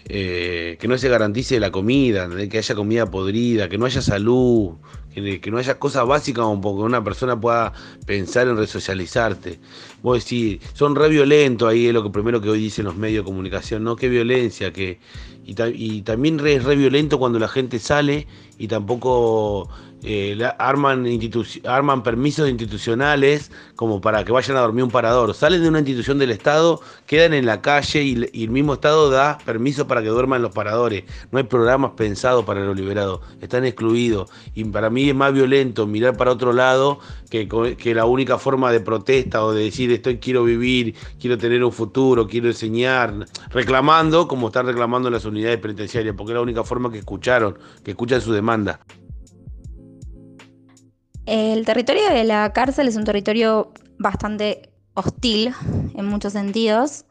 eh, 0.05 0.77
que 0.79 0.87
no 0.87 0.97
se 0.97 1.09
garantice 1.09 1.59
la 1.59 1.71
comida, 1.71 2.29
que 2.49 2.57
haya 2.57 2.75
comida 2.75 3.09
podrida, 3.09 3.69
que 3.69 3.77
no 3.77 3.85
haya 3.85 4.01
salud, 4.01 4.75
que, 5.23 5.49
no 5.51 5.57
haya 5.57 5.79
cosas 5.79 6.05
básicas 6.05 6.43
como 6.43 6.75
que 6.75 6.83
una 6.83 7.03
persona 7.03 7.39
pueda 7.39 7.71
pensar 8.05 8.47
en 8.47 8.57
resocializarte. 8.57 9.59
Vos 10.01 10.23
decís, 10.23 10.59
son 10.73 10.95
re 10.95 11.09
violentos, 11.09 11.69
ahí 11.69 11.87
es 11.87 11.93
lo 11.93 12.03
que 12.03 12.09
primero 12.09 12.41
que 12.41 12.49
hoy 12.49 12.59
dicen 12.59 12.85
los 12.85 12.97
medios 12.97 13.23
de 13.23 13.29
comunicación, 13.29 13.83
¿no? 13.83 13.95
Qué 13.95 14.09
violencia, 14.09 14.73
que. 14.73 14.99
Y, 15.45 16.01
también 16.01 16.39
es 16.45 16.63
re 16.63 16.75
violento 16.75 17.19
cuando 17.19 17.37
la 17.37 17.47
gente 17.47 17.77
sale 17.79 18.27
y 18.57 18.67
tampoco 18.67 19.69
eh, 20.07 20.37
arman, 20.59 22.03
permisos 22.03 22.47
institucionales 22.47 23.51
como 23.75 24.01
para 24.01 24.23
que 24.23 24.31
vayan 24.31 24.55
a 24.57 24.61
dormir 24.61 24.83
un 24.83 24.91
parador. 24.91 25.33
Salen 25.33 25.63
de 25.63 25.69
una 25.69 25.79
institución 25.79 26.19
del 26.19 26.31
Estado, 26.31 26.79
quedan 27.07 27.33
en 27.33 27.45
la 27.45 27.61
calle 27.61 28.03
y, 28.03 28.43
el 28.43 28.49
mismo 28.49 28.75
Estado 28.75 29.09
da 29.09 29.39
permiso 29.45 29.87
para 29.87 30.03
que 30.03 30.09
duerman 30.09 30.41
los 30.41 30.53
paradores. 30.53 31.05
No 31.31 31.39
hay 31.39 31.45
programas 31.45 31.91
pensados 31.97 32.45
para 32.45 32.63
los 32.63 32.75
liberados, 32.75 33.21
están 33.41 33.65
excluidos. 33.65 34.29
Y 34.53 34.63
para 34.65 34.89
mí 34.89 35.09
es 35.09 35.15
más 35.15 35.33
violento 35.33 35.87
mirar 35.87 36.15
para 36.15 36.31
otro 36.31 36.53
lado 36.53 36.99
que, 37.29 37.47
que 37.77 37.95
la 37.95 38.05
única 38.05 38.37
forma 38.37 38.71
de 38.71 38.81
protesta 38.81 39.43
o 39.43 39.53
de 39.53 39.63
decir 39.63 39.91
estoy 39.91 40.19
quiero 40.19 40.43
vivir, 40.43 40.95
quiero 41.19 41.37
tener 41.37 41.63
un 41.63 41.71
futuro, 41.71 42.27
quiero 42.27 42.47
enseñar, 42.47 43.25
reclamando 43.49 44.27
como 44.27 44.47
están 44.47 44.67
reclamando 44.67 45.09
las 45.09 45.25
unidades 45.25 45.57
penitenciarias, 45.57 46.15
porque 46.15 46.33
es 46.33 46.35
la 46.35 46.41
única 46.41 46.63
forma 46.63 46.91
que 46.91 46.99
escucharon, 46.99 47.57
que 47.83 47.91
escuchan 47.91 48.21
su 48.21 48.31
demanda. 48.31 48.79
El 51.25 51.65
territorio 51.65 52.07
de 52.09 52.23
la 52.23 52.53
cárcel 52.53 52.87
es 52.87 52.95
un 52.95 53.03
territorio 53.03 53.73
bastante 53.97 54.69
hostil 54.93 55.53
en 55.95 56.05
muchos 56.05 56.33
sentidos, 56.33 57.05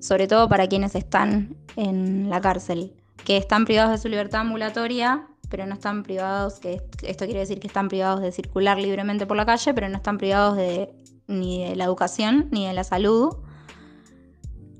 sobre 0.00 0.26
todo 0.26 0.48
para 0.48 0.66
quienes 0.66 0.96
están 0.96 1.56
en 1.76 2.28
la 2.28 2.40
cárcel, 2.40 2.92
que 3.24 3.36
están 3.36 3.64
privados 3.64 3.92
de 3.92 3.98
su 3.98 4.08
libertad 4.08 4.40
ambulatoria, 4.40 5.28
pero 5.48 5.64
no 5.64 5.74
están 5.74 6.02
privados, 6.02 6.58
que 6.58 6.82
esto 7.02 7.24
quiere 7.24 7.40
decir 7.40 7.60
que 7.60 7.68
están 7.68 7.88
privados 7.88 8.20
de 8.20 8.32
circular 8.32 8.78
libremente 8.78 9.26
por 9.26 9.36
la 9.36 9.46
calle, 9.46 9.72
pero 9.74 9.88
no 9.88 9.96
están 9.96 10.18
privados 10.18 10.56
de, 10.56 10.92
ni 11.28 11.64
de 11.68 11.76
la 11.76 11.84
educación 11.84 12.48
ni 12.50 12.66
de 12.66 12.72
la 12.72 12.82
salud, 12.82 13.36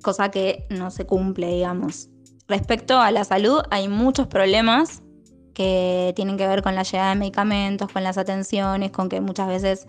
cosa 0.02 0.32
que 0.32 0.66
no 0.70 0.90
se 0.90 1.06
cumple, 1.06 1.46
digamos. 1.48 2.08
Respecto 2.48 2.98
a 2.98 3.12
la 3.12 3.22
salud, 3.22 3.62
hay 3.70 3.88
muchos 3.88 4.26
problemas 4.26 5.02
que 5.56 6.12
tienen 6.14 6.36
que 6.36 6.46
ver 6.46 6.62
con 6.62 6.74
la 6.74 6.82
llegada 6.82 7.08
de 7.08 7.16
medicamentos, 7.16 7.90
con 7.90 8.04
las 8.04 8.18
atenciones, 8.18 8.90
con 8.90 9.08
que 9.08 9.22
muchas 9.22 9.48
veces 9.48 9.86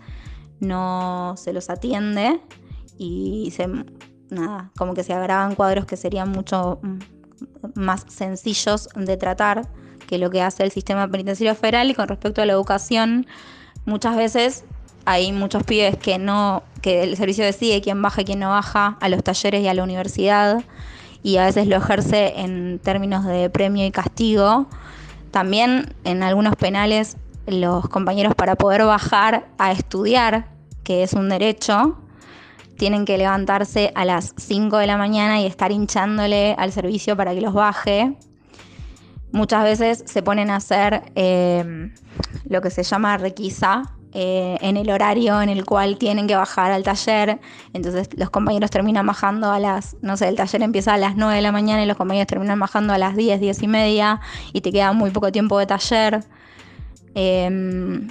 no 0.60 1.34
se 1.36 1.52
los 1.52 1.68
atiende 1.68 2.40
y 2.96 3.52
se, 3.54 3.68
nada, 4.30 4.72
como 4.78 4.94
que 4.94 5.04
se 5.04 5.12
agravan 5.12 5.54
cuadros 5.54 5.84
que 5.84 5.98
serían 5.98 6.30
mucho 6.30 6.78
mm, 6.80 6.98
más 7.74 8.06
sencillos 8.08 8.88
de 8.96 9.18
tratar 9.18 9.68
que 10.06 10.16
lo 10.16 10.30
que 10.30 10.40
hace 10.40 10.62
el 10.62 10.70
sistema 10.70 11.06
penitenciario 11.06 11.54
federal 11.54 11.90
y 11.90 11.94
con 11.94 12.08
respecto 12.08 12.40
a 12.40 12.46
la 12.46 12.54
educación, 12.54 13.26
muchas 13.84 14.16
veces 14.16 14.64
hay 15.04 15.32
muchos 15.32 15.64
pibes 15.64 15.98
que 15.98 16.16
no, 16.16 16.62
que 16.80 17.02
el 17.02 17.14
servicio 17.18 17.44
decide 17.44 17.82
quién 17.82 18.00
baja 18.00 18.22
y 18.22 18.24
quién 18.24 18.38
no 18.38 18.48
baja 18.48 18.96
a 19.02 19.08
los 19.10 19.22
talleres 19.22 19.60
y 19.60 19.68
a 19.68 19.74
la 19.74 19.82
universidad 19.82 20.64
y 21.22 21.36
a 21.36 21.44
veces 21.44 21.66
lo 21.66 21.76
ejerce 21.76 22.40
en 22.40 22.78
términos 22.78 23.26
de 23.26 23.50
premio 23.50 23.84
y 23.84 23.90
castigo. 23.90 24.66
También 25.30 25.94
en 26.04 26.22
algunos 26.22 26.56
penales 26.56 27.16
los 27.46 27.88
compañeros 27.88 28.34
para 28.34 28.56
poder 28.56 28.84
bajar 28.84 29.48
a 29.58 29.72
estudiar, 29.72 30.48
que 30.84 31.02
es 31.02 31.12
un 31.14 31.28
derecho, 31.28 31.98
tienen 32.76 33.04
que 33.04 33.18
levantarse 33.18 33.92
a 33.94 34.04
las 34.04 34.34
5 34.36 34.78
de 34.78 34.86
la 34.86 34.96
mañana 34.96 35.40
y 35.40 35.46
estar 35.46 35.72
hinchándole 35.72 36.54
al 36.58 36.72
servicio 36.72 37.16
para 37.16 37.34
que 37.34 37.40
los 37.40 37.54
baje. 37.54 38.16
Muchas 39.32 39.64
veces 39.64 40.04
se 40.06 40.22
ponen 40.22 40.50
a 40.50 40.56
hacer 40.56 41.12
eh, 41.14 41.92
lo 42.48 42.62
que 42.62 42.70
se 42.70 42.82
llama 42.82 43.16
requisa, 43.18 43.97
eh, 44.14 44.56
en 44.62 44.78
el 44.78 44.90
horario 44.90 45.42
en 45.42 45.50
el 45.50 45.66
cual 45.66 45.98
tienen 45.98 46.26
que 46.26 46.34
bajar 46.34 46.72
al 46.72 46.82
taller. 46.82 47.40
Entonces 47.74 48.08
los 48.16 48.30
compañeros 48.30 48.70
terminan 48.70 49.06
bajando 49.06 49.50
a 49.50 49.58
las, 49.58 49.96
no 50.00 50.16
sé, 50.16 50.28
el 50.28 50.36
taller 50.36 50.62
empieza 50.62 50.94
a 50.94 50.98
las 50.98 51.16
9 51.16 51.36
de 51.36 51.42
la 51.42 51.52
mañana 51.52 51.82
y 51.82 51.86
los 51.86 51.96
compañeros 51.96 52.26
terminan 52.26 52.58
bajando 52.58 52.94
a 52.94 52.98
las 52.98 53.16
10, 53.16 53.40
10 53.40 53.62
y 53.62 53.68
media 53.68 54.20
y 54.52 54.62
te 54.62 54.72
queda 54.72 54.92
muy 54.92 55.10
poco 55.10 55.30
tiempo 55.30 55.58
de 55.58 55.66
taller. 55.66 56.24
Em, 57.14 58.08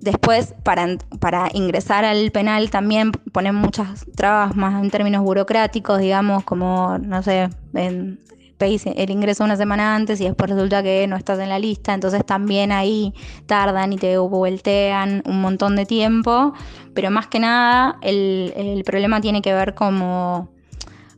después, 0.00 0.54
para, 0.62 0.86
para, 1.20 1.48
ingresar 1.52 2.04
al 2.04 2.30
penal 2.30 2.70
también 2.70 3.12
ponen 3.12 3.54
muchas 3.54 4.06
trabas 4.16 4.56
más 4.56 4.82
en 4.82 4.90
términos 4.90 5.22
burocráticos, 5.22 5.98
digamos, 5.98 6.44
como, 6.44 6.98
no 6.98 7.22
sé, 7.22 7.50
en, 7.74 8.20
el 8.60 9.10
ingreso 9.10 9.44
una 9.44 9.56
semana 9.56 9.94
antes 9.94 10.20
y 10.20 10.24
después 10.24 10.50
resulta 10.50 10.82
que 10.82 11.06
no 11.06 11.16
estás 11.16 11.38
en 11.38 11.48
la 11.48 11.58
lista, 11.58 11.94
entonces 11.94 12.24
también 12.26 12.72
ahí 12.72 13.14
tardan 13.46 13.92
y 13.92 13.96
te 13.96 14.18
voltean 14.18 15.22
un 15.26 15.40
montón 15.40 15.76
de 15.76 15.86
tiempo, 15.86 16.54
pero 16.94 17.10
más 17.10 17.28
que 17.28 17.38
nada 17.38 17.98
el, 18.02 18.82
problema 18.84 19.20
tiene 19.20 19.42
que 19.42 19.52
ver 19.52 19.74
como 19.74 20.52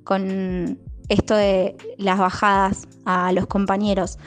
con 0.05 0.79
esto 1.09 1.35
de 1.35 1.77
las 1.99 2.19
bajadas 2.19 2.89
a 3.05 3.33
los 3.33 3.47
compañeros. 3.47 4.19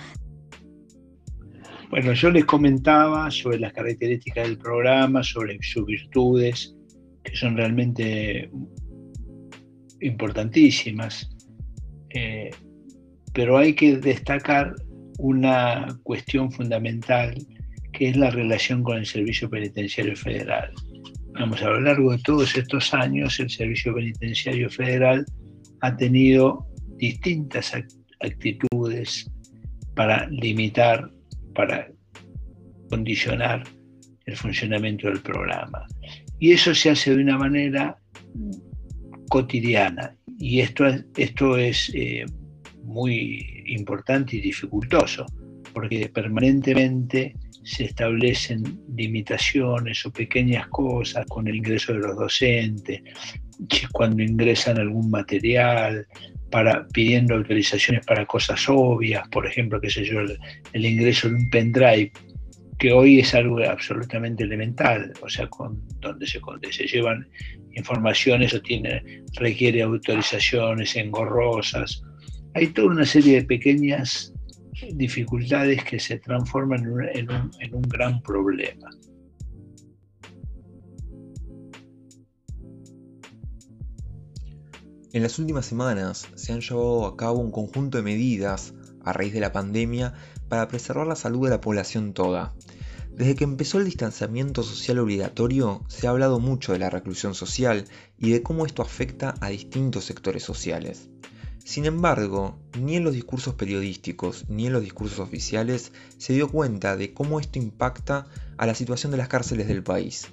Bueno, 1.89 2.13
yo 2.13 2.31
les 2.31 2.45
comentaba 2.45 3.29
sobre 3.29 3.59
las 3.59 3.73
características 3.73 4.47
del 4.47 4.57
programa, 4.57 5.21
sobre 5.21 5.59
sus 5.61 5.85
virtudes, 5.85 6.75
que 7.23 7.35
son 7.35 7.55
realmente 7.55 8.49
importantísimas. 10.01 11.29
Eh, 12.09 12.49
pero 13.33 13.57
hay 13.57 13.73
que 13.73 13.97
destacar 13.97 14.75
una 15.17 15.87
cuestión 16.03 16.51
fundamental 16.51 17.35
que 17.91 18.09
es 18.09 18.17
la 18.17 18.31
relación 18.31 18.83
con 18.83 18.97
el 18.97 19.05
Servicio 19.05 19.49
Penitenciario 19.49 20.15
Federal. 20.15 20.71
Vamos, 21.33 21.61
a 21.61 21.69
lo 21.69 21.81
largo 21.81 22.11
de 22.11 22.19
todos 22.19 22.55
estos 22.55 22.93
años 22.93 23.39
el 23.39 23.49
Servicio 23.49 23.93
Penitenciario 23.93 24.69
Federal 24.69 25.25
ha 25.81 25.95
tenido 25.95 26.67
distintas 26.97 27.73
actitudes 28.19 29.29
para 29.95 30.27
limitar, 30.27 31.09
para 31.55 31.87
condicionar 32.89 33.63
el 34.25 34.35
funcionamiento 34.37 35.07
del 35.07 35.19
programa. 35.19 35.85
Y 36.39 36.51
eso 36.51 36.73
se 36.73 36.91
hace 36.91 37.15
de 37.15 37.21
una 37.21 37.37
manera 37.37 37.97
cotidiana. 39.29 40.15
Y 40.39 40.61
esto, 40.61 40.85
esto 41.17 41.57
es 41.57 41.91
eh, 41.93 42.25
muy 42.83 43.63
importante 43.67 44.37
y 44.37 44.41
dificultoso, 44.41 45.25
porque 45.73 46.09
permanentemente 46.13 47.33
se 47.63 47.85
establecen 47.85 48.79
limitaciones 48.95 50.05
o 50.05 50.11
pequeñas 50.11 50.67
cosas 50.67 51.25
con 51.27 51.47
el 51.47 51.55
ingreso 51.55 51.93
de 51.93 51.99
los 51.99 52.15
docentes, 52.15 53.01
cuando 53.91 54.21
ingresan 54.21 54.79
algún 54.79 55.09
material, 55.09 56.05
para, 56.53 56.87
pidiendo 56.89 57.33
autorizaciones 57.33 58.05
para 58.05 58.27
cosas 58.27 58.63
obvias, 58.69 59.27
por 59.29 59.47
ejemplo, 59.47 59.81
qué 59.81 59.89
sé 59.89 60.05
yo, 60.05 60.19
el, 60.19 60.85
ingreso 60.85 61.27
de 61.27 61.35
un 61.35 61.49
pendrive, 61.49 62.11
que 62.77 62.91
hoy 62.91 63.21
es 63.21 63.33
algo 63.33 63.57
absolutamente 63.63 64.43
elemental, 64.43 65.13
o 65.21 65.29
sea, 65.29 65.47
con, 65.47 65.81
donde, 65.99 66.27
se, 66.27 66.39
donde 66.39 66.71
se 66.71 66.85
llevan 66.85 67.27
informaciones 67.71 68.53
o 68.53 68.61
tiene, 68.61 69.23
requiere 69.35 69.81
autorizaciones 69.81 70.95
engorrosas 70.95 72.03
hay 72.53 72.67
toda 72.67 72.89
una 72.89 73.05
serie 73.05 73.41
de 73.41 73.45
pequeñas 73.45 74.33
dificultades 74.93 75.83
que 75.83 75.99
se 75.99 76.19
transforman 76.19 76.83
en 77.13 77.73
un, 77.75 77.81
gran 77.83 78.21
problema. 78.21 78.89
En 85.13 85.21
las 85.21 85.37
últimas 85.37 85.65
semanas 85.65 86.27
se 86.35 86.53
han 86.53 86.61
llevado 86.61 87.05
a 87.05 87.15
cabo 87.15 87.39
un 87.39 87.51
conjunto 87.51 87.97
de 87.97 88.03
medidas 88.03 88.73
a 89.05 89.13
raíz 89.13 89.33
de 89.33 89.39
la 89.39 89.51
pandemia 89.51 90.13
para 90.49 90.67
preservar 90.67 91.07
la 91.07 91.15
salud 91.15 91.45
de 91.45 91.51
la 91.51 91.61
población 91.61 92.13
toda. 92.13 92.53
Desde 93.11 93.35
que 93.35 93.43
empezó 93.43 93.77
el 93.77 93.85
distanciamiento 93.85 94.63
social 94.63 94.97
obligatorio 94.97 95.83
se 95.87 96.07
ha 96.07 96.09
hablado 96.09 96.39
mucho 96.39 96.73
de 96.73 96.79
la 96.79 96.89
reclusión 96.89 97.35
social 97.35 97.85
y 98.17 98.31
de 98.31 98.41
cómo 98.41 98.65
esto 98.65 98.81
afecta 98.81 99.35
a 99.39 99.49
distintos 99.49 100.05
sectores 100.05 100.41
sociales. 100.41 101.09
Sin 101.63 101.85
embargo, 101.85 102.59
ni 102.77 102.97
en 102.97 103.05
los 103.05 103.13
discursos 103.13 103.55
periodísticos 103.55 104.49
ni 104.49 104.67
en 104.67 104.73
los 104.73 104.83
discursos 104.83 105.19
oficiales 105.19 105.93
se 106.17 106.33
dio 106.33 106.49
cuenta 106.49 106.97
de 106.97 107.13
cómo 107.13 107.39
esto 107.39 107.57
impacta 107.57 108.25
a 108.57 108.65
la 108.65 108.75
situación 108.75 109.11
de 109.11 109.17
las 109.17 109.29
cárceles 109.29 109.67
del 109.67 109.81
país. 109.81 110.27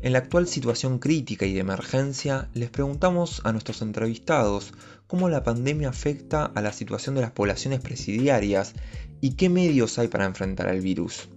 En 0.00 0.12
la 0.12 0.18
actual 0.18 0.46
situación 0.46 0.98
crítica 0.98 1.46
y 1.46 1.54
de 1.54 1.60
emergencia, 1.60 2.48
les 2.54 2.70
preguntamos 2.70 3.40
a 3.44 3.52
nuestros 3.52 3.82
entrevistados 3.82 4.72
cómo 5.06 5.28
la 5.28 5.42
pandemia 5.42 5.88
afecta 5.88 6.44
a 6.44 6.60
la 6.60 6.72
situación 6.72 7.14
de 7.14 7.22
las 7.22 7.32
poblaciones 7.32 7.80
presidiarias 7.80 8.74
y 9.20 9.34
qué 9.34 9.48
medios 9.48 9.98
hay 9.98 10.08
para 10.08 10.24
enfrentar 10.24 10.68
al 10.68 10.80
virus. 10.80 11.28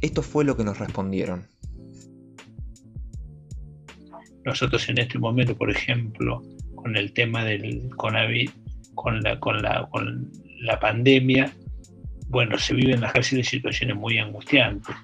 Esto 0.00 0.22
fue 0.22 0.44
lo 0.44 0.56
que 0.56 0.64
nos 0.64 0.78
respondieron. 0.78 1.46
Nosotros 4.44 4.88
en 4.88 4.98
este 4.98 5.18
momento, 5.18 5.56
por 5.56 5.70
ejemplo, 5.70 6.42
con 6.74 6.96
el 6.96 7.12
tema 7.12 7.44
del 7.44 7.90
coronavirus, 7.96 8.54
con 9.02 9.22
la, 9.22 9.38
con 9.38 9.62
la, 9.62 9.88
con 9.90 10.30
la 10.60 10.78
pandemia, 10.78 11.52
bueno, 12.28 12.58
se 12.58 12.74
viven 12.74 12.96
en 12.96 13.00
las 13.02 13.12
cárceles 13.12 13.48
situaciones 13.48 13.96
muy 13.96 14.18
angustiantes 14.18 14.94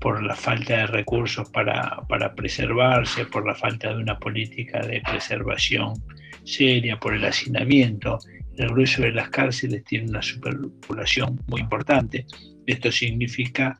por 0.00 0.22
la 0.22 0.36
falta 0.36 0.76
de 0.76 0.86
recursos 0.86 1.48
para, 1.50 2.00
para, 2.08 2.34
preservarse, 2.34 3.24
por 3.26 3.46
la 3.46 3.54
falta 3.54 3.88
de 3.88 4.02
una 4.02 4.18
política 4.18 4.80
de 4.80 5.00
preservación 5.00 5.94
seria, 6.44 6.98
por 6.98 7.14
el 7.14 7.24
hacinamiento. 7.24 8.18
El 8.56 8.68
grueso 8.68 9.02
de 9.02 9.12
las 9.12 9.30
cárceles 9.30 9.82
tiene 9.84 10.10
una 10.10 10.22
superpoblación 10.22 11.40
muy 11.48 11.60
importante. 11.60 12.26
Esto 12.66 12.92
significa 12.92 13.78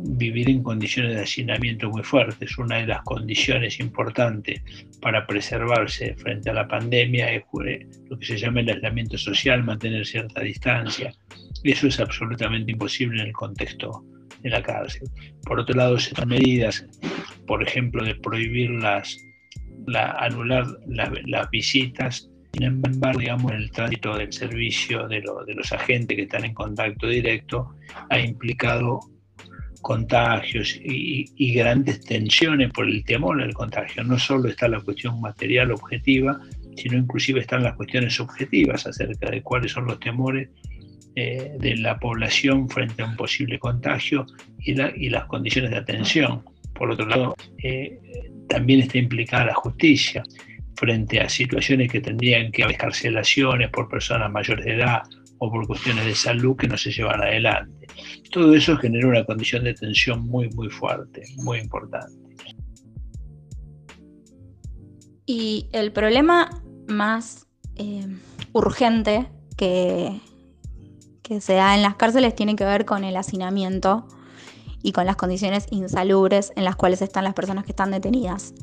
vivir 0.00 0.48
en 0.48 0.62
condiciones 0.62 1.14
de 1.14 1.22
hacinamiento 1.22 1.90
muy 1.90 2.02
fuertes. 2.02 2.58
Una 2.58 2.76
de 2.76 2.86
las 2.86 3.02
condiciones 3.02 3.80
importantes 3.80 4.60
para 5.00 5.26
preservarse 5.26 6.14
frente 6.16 6.50
a 6.50 6.54
la 6.54 6.68
pandemia 6.68 7.32
es 7.32 7.42
lo 8.08 8.18
que 8.18 8.26
se 8.26 8.38
llama 8.38 8.60
el 8.60 8.70
aislamiento 8.70 9.18
social, 9.18 9.62
mantener 9.64 10.06
cierta 10.06 10.40
distancia. 10.42 11.12
Eso 11.64 11.86
es 11.86 12.00
absolutamente 12.00 12.72
imposible 12.72 13.20
en 13.20 13.28
el 13.28 13.32
contexto 13.32 14.04
de 14.42 14.50
la 14.50 14.62
cárcel. 14.62 15.08
Por 15.44 15.60
otro 15.60 15.74
lado, 15.74 15.96
estas 15.96 16.26
medidas, 16.26 16.84
por 17.46 17.62
ejemplo, 17.62 18.04
de 18.04 18.14
prohibir 18.16 18.70
las, 18.70 19.16
la, 19.86 20.10
anular 20.12 20.66
las 20.86 21.50
visitas, 21.50 22.28
sin 22.52 22.64
embargo, 22.64 23.18
digamos, 23.18 23.52
el 23.52 23.70
tránsito 23.70 24.14
del 24.16 24.30
servicio 24.30 25.08
de 25.08 25.22
los 25.22 25.72
agentes 25.72 26.16
que 26.16 26.24
están 26.24 26.44
en 26.44 26.52
contacto 26.52 27.08
directo 27.08 27.74
ha 28.10 28.18
implicado 28.18 29.00
contagios 29.82 30.80
y, 30.82 31.52
grandes 31.52 32.00
tensiones 32.00 32.70
por 32.72 32.88
el 32.88 33.04
temor 33.04 33.42
al 33.42 33.52
contagio. 33.52 34.02
No 34.04 34.18
solo 34.18 34.48
está 34.48 34.68
la 34.68 34.80
cuestión 34.80 35.20
material 35.20 35.72
objetiva, 35.72 36.40
sino 36.76 36.96
inclusive 36.96 37.40
están 37.40 37.62
las 37.62 37.74
cuestiones 37.74 38.18
objetivas 38.20 38.86
acerca 38.86 39.30
de 39.30 39.42
cuáles 39.42 39.72
son 39.72 39.86
los 39.86 40.00
temores 40.00 40.48
eh, 41.14 41.52
de 41.58 41.76
la 41.76 41.98
población 41.98 42.70
frente 42.70 43.02
a 43.02 43.06
un 43.06 43.16
posible 43.16 43.58
contagio 43.58 44.24
y, 44.60 44.74
las 44.74 45.24
condiciones 45.26 45.72
de 45.72 45.76
atención. 45.76 46.42
Por 46.72 46.90
otro 46.90 47.06
lado, 47.06 47.34
eh, 47.62 48.00
también 48.48 48.80
está 48.80 48.98
implicada 48.98 49.46
la 49.46 49.54
justicia. 49.54 50.22
frente 50.74 51.20
a 51.20 51.28
situaciones 51.28 51.92
que 51.92 52.00
tendrían 52.00 52.50
que 52.50 52.64
haber 52.64 52.74
escarcelaciones 52.74 53.68
por 53.70 53.88
personas 53.88 54.32
mayores 54.32 54.64
de 54.64 54.74
edad 54.74 55.02
o 55.44 55.50
por 55.50 55.66
cuestiones 55.66 56.04
de 56.04 56.14
salud 56.14 56.56
que 56.56 56.68
no 56.68 56.78
se 56.78 56.92
llevan 56.92 57.20
adelante. 57.20 57.88
Todo 58.30 58.54
eso 58.54 58.76
genera 58.76 59.08
una 59.08 59.24
condición 59.24 59.64
de 59.64 59.74
tensión 59.74 60.24
muy, 60.24 60.48
muy 60.50 60.70
fuerte, 60.70 61.24
muy 61.38 61.58
importante. 61.58 62.14
Y 65.26 65.68
el 65.72 65.90
problema 65.90 66.62
más 66.86 67.48
eh, 67.74 68.06
urgente 68.52 69.32
que, 69.56 70.20
que 71.22 71.40
se 71.40 71.54
da 71.54 71.74
en 71.74 71.82
las 71.82 71.96
cárceles 71.96 72.36
tiene 72.36 72.54
que 72.54 72.64
ver 72.64 72.84
con 72.84 73.02
el 73.02 73.16
hacinamiento 73.16 74.06
y 74.80 74.92
con 74.92 75.06
las 75.06 75.16
condiciones 75.16 75.66
insalubres 75.72 76.52
en 76.54 76.62
las 76.64 76.76
cuales 76.76 77.02
están 77.02 77.24
las 77.24 77.34
personas 77.34 77.64
que 77.64 77.72
están 77.72 77.90
detenidas. 77.90 78.54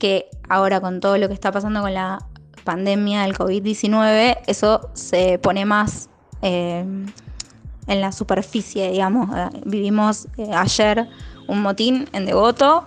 Que 0.00 0.26
ahora 0.48 0.80
con 0.80 0.98
todo 0.98 1.16
lo 1.18 1.28
que 1.28 1.34
está 1.34 1.52
pasando 1.52 1.80
con 1.80 1.94
la 1.94 2.28
pandemia 2.64 3.22
del 3.22 3.36
COVID-19, 3.36 4.38
eso 4.46 4.90
se 4.94 5.38
pone 5.38 5.64
más 5.64 6.08
eh, 6.42 6.84
en 7.86 8.00
la 8.00 8.12
superficie, 8.12 8.90
digamos. 8.90 9.28
Eh, 9.36 9.60
vivimos 9.64 10.28
eh, 10.36 10.50
ayer 10.52 11.08
un 11.48 11.62
motín 11.62 12.08
en 12.12 12.26
Devoto. 12.26 12.84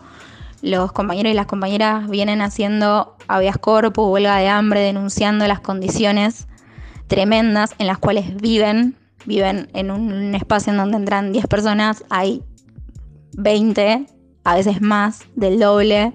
Los 0.62 0.92
compañeros 0.92 1.32
y 1.32 1.36
las 1.36 1.46
compañeras 1.46 2.10
vienen 2.10 2.42
haciendo 2.42 3.16
habeas 3.28 3.58
corpus, 3.58 4.08
huelga 4.08 4.38
de 4.38 4.48
hambre, 4.48 4.80
denunciando 4.80 5.48
las 5.48 5.60
condiciones 5.60 6.48
tremendas 7.08 7.76
en 7.78 7.88
las 7.88 7.98
cuales 7.98 8.36
viven. 8.38 8.96
Viven 9.26 9.70
en 9.74 9.90
un 9.92 10.36
espacio 10.36 10.72
en 10.72 10.78
donde 10.78 10.98
entran 10.98 11.32
10 11.32 11.48
personas, 11.48 12.04
hay 12.10 12.44
20, 13.34 14.06
a 14.44 14.56
veces 14.56 14.82
más, 14.82 15.22
del 15.36 15.60
doble. 15.60 16.14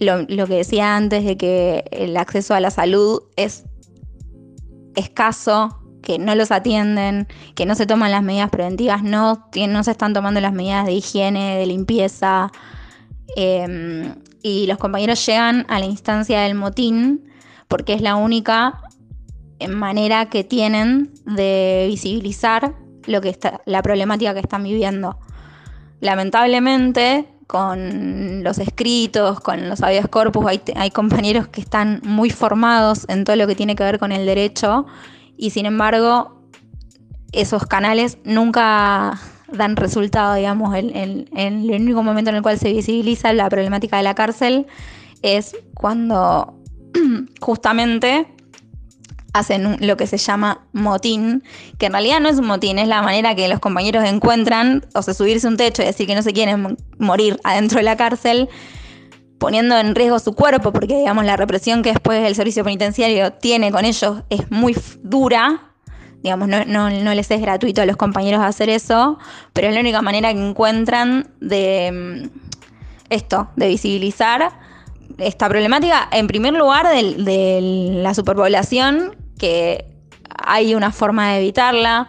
Lo, 0.00 0.26
que 0.26 0.54
decía 0.54 0.96
antes 0.96 1.24
de 1.24 1.36
que 1.36 1.84
el 1.90 2.16
acceso 2.16 2.54
a 2.54 2.60
la 2.60 2.70
salud 2.70 3.22
es 3.36 3.64
escaso, 4.96 5.78
que 6.02 6.18
no 6.18 6.34
los 6.34 6.50
atienden, 6.50 7.28
que 7.54 7.66
no 7.66 7.74
se 7.74 7.86
toman 7.86 8.10
las 8.10 8.22
medidas 8.22 8.48
preventivas, 8.48 9.02
no, 9.02 9.46
no 9.68 9.84
se 9.84 9.90
están 9.90 10.14
tomando 10.14 10.40
las 10.40 10.54
medidas 10.54 10.86
de 10.86 10.92
higiene, 10.94 11.58
de 11.58 11.66
limpieza. 11.66 12.50
Eh, 13.36 14.14
y 14.42 14.66
los 14.66 14.78
compañeros 14.78 15.24
llegan 15.26 15.66
a 15.68 15.78
la 15.78 15.84
instancia 15.84 16.40
del 16.40 16.54
motín 16.54 17.30
porque 17.68 17.92
es 17.92 18.00
la 18.00 18.16
única 18.16 18.80
manera 19.68 20.30
que 20.30 20.44
tienen 20.44 21.12
de 21.26 21.86
visibilizar 21.88 22.74
lo 23.06 23.20
que 23.20 23.28
está, 23.28 23.60
la 23.66 23.82
problemática 23.82 24.34
que 24.34 24.40
están 24.40 24.62
viviendo. 24.62 25.18
Lamentablemente, 26.00 27.28
con 27.50 28.44
los 28.44 28.58
escritos, 28.58 29.40
con 29.40 29.68
los 29.68 29.82
habeas 29.82 30.06
corpus, 30.06 30.46
hay, 30.46 30.60
hay 30.76 30.92
compañeros 30.92 31.48
que 31.48 31.60
están 31.60 32.00
muy 32.04 32.30
formados 32.30 33.06
en 33.08 33.24
todo 33.24 33.34
lo 33.34 33.48
que 33.48 33.56
tiene 33.56 33.74
que 33.74 33.82
ver 33.82 33.98
con 33.98 34.12
el 34.12 34.24
derecho 34.24 34.86
y 35.36 35.50
sin 35.50 35.66
embargo 35.66 36.40
esos 37.32 37.66
canales 37.66 38.18
nunca 38.22 39.18
dan 39.52 39.74
resultado, 39.74 40.34
digamos, 40.34 40.76
en, 40.76 41.26
el 41.36 41.70
único 41.82 42.04
momento 42.04 42.30
en 42.30 42.36
el 42.36 42.42
cual 42.42 42.56
se 42.56 42.72
visibiliza 42.72 43.32
la 43.32 43.48
problemática 43.48 43.96
de 43.96 44.04
la 44.04 44.14
cárcel 44.14 44.68
es 45.22 45.56
cuando 45.74 46.54
justamente 47.40 48.28
hacen 49.32 49.76
lo 49.80 49.96
que 49.96 50.06
se 50.06 50.16
llama 50.16 50.66
motín, 50.72 51.42
que 51.78 51.86
en 51.86 51.92
realidad 51.92 52.20
no 52.20 52.28
es 52.28 52.38
un 52.38 52.46
motín, 52.46 52.78
es 52.78 52.88
la 52.88 53.02
manera 53.02 53.34
que 53.34 53.48
los 53.48 53.60
compañeros 53.60 54.04
encuentran, 54.04 54.86
o 54.94 55.02
sea, 55.02 55.14
subirse 55.14 55.46
un 55.46 55.56
techo 55.56 55.82
y 55.82 55.86
decir 55.86 56.06
que 56.06 56.14
no 56.14 56.22
se 56.22 56.32
quieren 56.32 56.76
morir 56.98 57.38
adentro 57.44 57.78
de 57.78 57.84
la 57.84 57.96
cárcel, 57.96 58.48
poniendo 59.38 59.78
en 59.78 59.94
riesgo 59.94 60.18
su 60.18 60.34
cuerpo, 60.34 60.72
porque 60.72 60.98
digamos 60.98 61.24
la 61.24 61.36
represión 61.36 61.82
que 61.82 61.90
después 61.90 62.26
el 62.26 62.34
servicio 62.34 62.62
penitenciario 62.62 63.32
tiene 63.32 63.72
con 63.72 63.84
ellos 63.84 64.22
es 64.28 64.50
muy 64.50 64.76
dura, 65.02 65.72
digamos, 66.22 66.48
no, 66.48 66.64
no, 66.66 66.90
no, 66.90 67.14
les 67.14 67.30
es 67.30 67.40
gratuito 67.40 67.80
a 67.80 67.86
los 67.86 67.96
compañeros 67.96 68.42
hacer 68.42 68.68
eso, 68.68 69.18
pero 69.54 69.68
es 69.68 69.74
la 69.74 69.80
única 69.80 70.02
manera 70.02 70.32
que 70.34 70.46
encuentran 70.46 71.28
de 71.40 72.28
mm, 72.28 72.40
esto, 73.08 73.48
de 73.56 73.68
visibilizar 73.68 74.52
esta 75.16 75.48
problemática, 75.48 76.08
en 76.12 76.26
primer 76.26 76.54
lugar, 76.54 76.86
de, 76.88 77.14
de 77.22 77.60
la 78.02 78.14
superpoblación, 78.14 79.16
que 79.40 79.86
hay 80.44 80.74
una 80.74 80.92
forma 80.92 81.32
de 81.32 81.38
evitarla, 81.38 82.08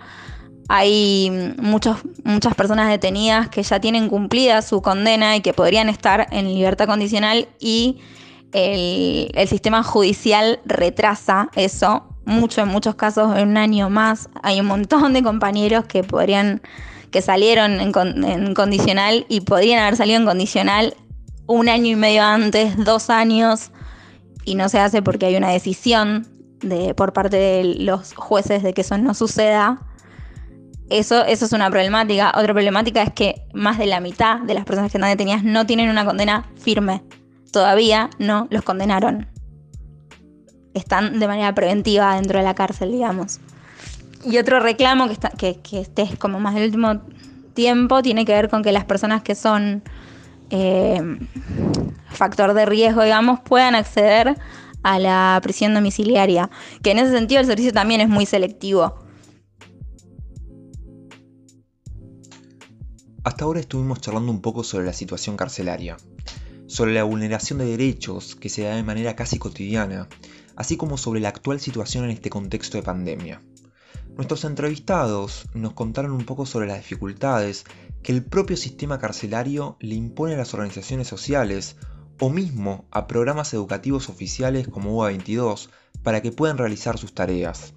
hay 0.67 1.55
muchos, 1.57 1.97
muchas 2.23 2.53
personas 2.55 2.89
detenidas 2.89 3.49
que 3.49 3.63
ya 3.63 3.79
tienen 3.79 4.09
cumplida 4.09 4.61
su 4.61 4.81
condena 4.81 5.35
y 5.35 5.41
que 5.41 5.53
podrían 5.53 5.89
estar 5.89 6.27
en 6.31 6.53
libertad 6.53 6.87
condicional 6.87 7.47
y 7.59 7.99
el, 8.51 9.31
el 9.33 9.47
sistema 9.47 9.81
judicial 9.81 10.59
retrasa 10.65 11.49
eso 11.55 12.11
mucho, 12.25 12.61
en 12.61 12.67
muchos 12.67 12.95
casos 12.95 13.37
en 13.37 13.49
un 13.49 13.57
año 13.57 13.89
más. 13.89 14.29
Hay 14.43 14.59
un 14.59 14.67
montón 14.67 15.13
de 15.13 15.23
compañeros 15.23 15.85
que 15.85 16.03
podrían, 16.03 16.61
que 17.11 17.21
salieron 17.21 17.79
en, 17.79 18.53
condicional 18.53 19.25
y 19.29 19.41
podrían 19.41 19.83
haber 19.83 19.95
salido 19.95 20.19
en 20.19 20.25
condicional 20.25 20.95
un 21.47 21.69
año 21.69 21.87
y 21.87 21.95
medio 21.95 22.23
antes, 22.23 22.77
dos 22.83 23.09
años, 23.09 23.71
y 24.45 24.55
no 24.55 24.69
se 24.69 24.79
hace 24.79 25.01
porque 25.01 25.27
hay 25.27 25.35
una 25.35 25.49
decisión 25.49 26.27
de, 26.61 26.93
por 26.93 27.13
parte 27.13 27.37
de 27.37 27.75
los 27.79 28.13
jueces 28.13 28.63
de 28.63 28.73
que 28.73 28.81
eso 28.81 28.97
no 28.97 29.13
suceda. 29.13 29.81
Eso, 30.89 31.23
eso 31.23 31.45
es 31.45 31.53
una 31.53 31.69
problemática. 31.69 32.33
Otra 32.35 32.53
problemática 32.53 33.01
es 33.01 33.13
que 33.13 33.45
más 33.53 33.77
de 33.77 33.85
la 33.85 33.99
mitad 33.99 34.39
de 34.39 34.53
las 34.53 34.65
personas 34.65 34.91
que 34.91 34.97
están 34.97 35.09
detenidas 35.09 35.43
no 35.43 35.65
tienen 35.65 35.89
una 35.89 36.05
condena 36.05 36.49
firme. 36.57 37.01
Todavía 37.51 38.09
no 38.19 38.47
los 38.49 38.63
condenaron 38.63 39.27
están 40.73 41.19
de 41.19 41.27
manera 41.27 41.53
preventiva 41.53 42.15
dentro 42.15 42.39
de 42.39 42.45
la 42.45 42.55
cárcel, 42.55 42.91
digamos. 42.91 43.39
Y 44.23 44.37
otro 44.37 44.59
reclamo 44.59 45.07
que, 45.07 45.13
está, 45.13 45.29
que, 45.29 45.59
este 45.71 46.03
es 46.03 46.17
como 46.17 46.39
más 46.39 46.53
del 46.53 46.65
último 46.65 47.01
tiempo 47.53 48.01
tiene 48.01 48.25
que 48.25 48.33
ver 48.33 48.49
con 48.49 48.63
que 48.63 48.71
las 48.71 48.85
personas 48.85 49.23
que 49.23 49.35
son 49.35 49.83
eh, 50.49 51.01
factor 52.09 52.53
de 52.53 52.65
riesgo, 52.65 53.03
digamos, 53.03 53.39
puedan 53.41 53.75
acceder 53.75 54.37
a 54.83 54.99
la 54.99 55.39
prisión 55.41 55.73
domiciliaria, 55.73 56.49
que 56.81 56.91
en 56.91 56.99
ese 56.99 57.11
sentido 57.11 57.41
el 57.41 57.47
servicio 57.47 57.71
también 57.71 58.01
es 58.01 58.09
muy 58.09 58.25
selectivo. 58.25 58.95
Hasta 63.23 63.45
ahora 63.45 63.59
estuvimos 63.59 64.01
charlando 64.01 64.31
un 64.31 64.41
poco 64.41 64.63
sobre 64.63 64.85
la 64.85 64.93
situación 64.93 65.37
carcelaria, 65.37 65.97
sobre 66.65 66.93
la 66.93 67.03
vulneración 67.03 67.59
de 67.59 67.65
derechos 67.65 68.35
que 68.35 68.49
se 68.49 68.63
da 68.63 68.75
de 68.75 68.83
manera 68.83 69.15
casi 69.15 69.37
cotidiana 69.37 70.07
así 70.55 70.77
como 70.77 70.97
sobre 70.97 71.19
la 71.19 71.29
actual 71.29 71.59
situación 71.59 72.05
en 72.05 72.11
este 72.11 72.29
contexto 72.29 72.77
de 72.77 72.83
pandemia. 72.83 73.41
Nuestros 74.15 74.43
entrevistados 74.43 75.45
nos 75.53 75.73
contaron 75.73 76.11
un 76.11 76.25
poco 76.25 76.45
sobre 76.45 76.67
las 76.67 76.77
dificultades 76.77 77.65
que 78.03 78.11
el 78.11 78.23
propio 78.23 78.57
sistema 78.57 78.99
carcelario 78.99 79.77
le 79.79 79.95
impone 79.95 80.35
a 80.35 80.37
las 80.37 80.53
organizaciones 80.53 81.07
sociales 81.07 81.77
o 82.21 82.29
mismo 82.29 82.85
a 82.91 83.07
programas 83.07 83.51
educativos 83.51 84.07
oficiales 84.07 84.67
como 84.67 84.95
UA22 84.95 85.69
para 86.03 86.21
que 86.21 86.31
puedan 86.31 86.59
realizar 86.59 86.99
sus 86.99 87.15
tareas. 87.15 87.73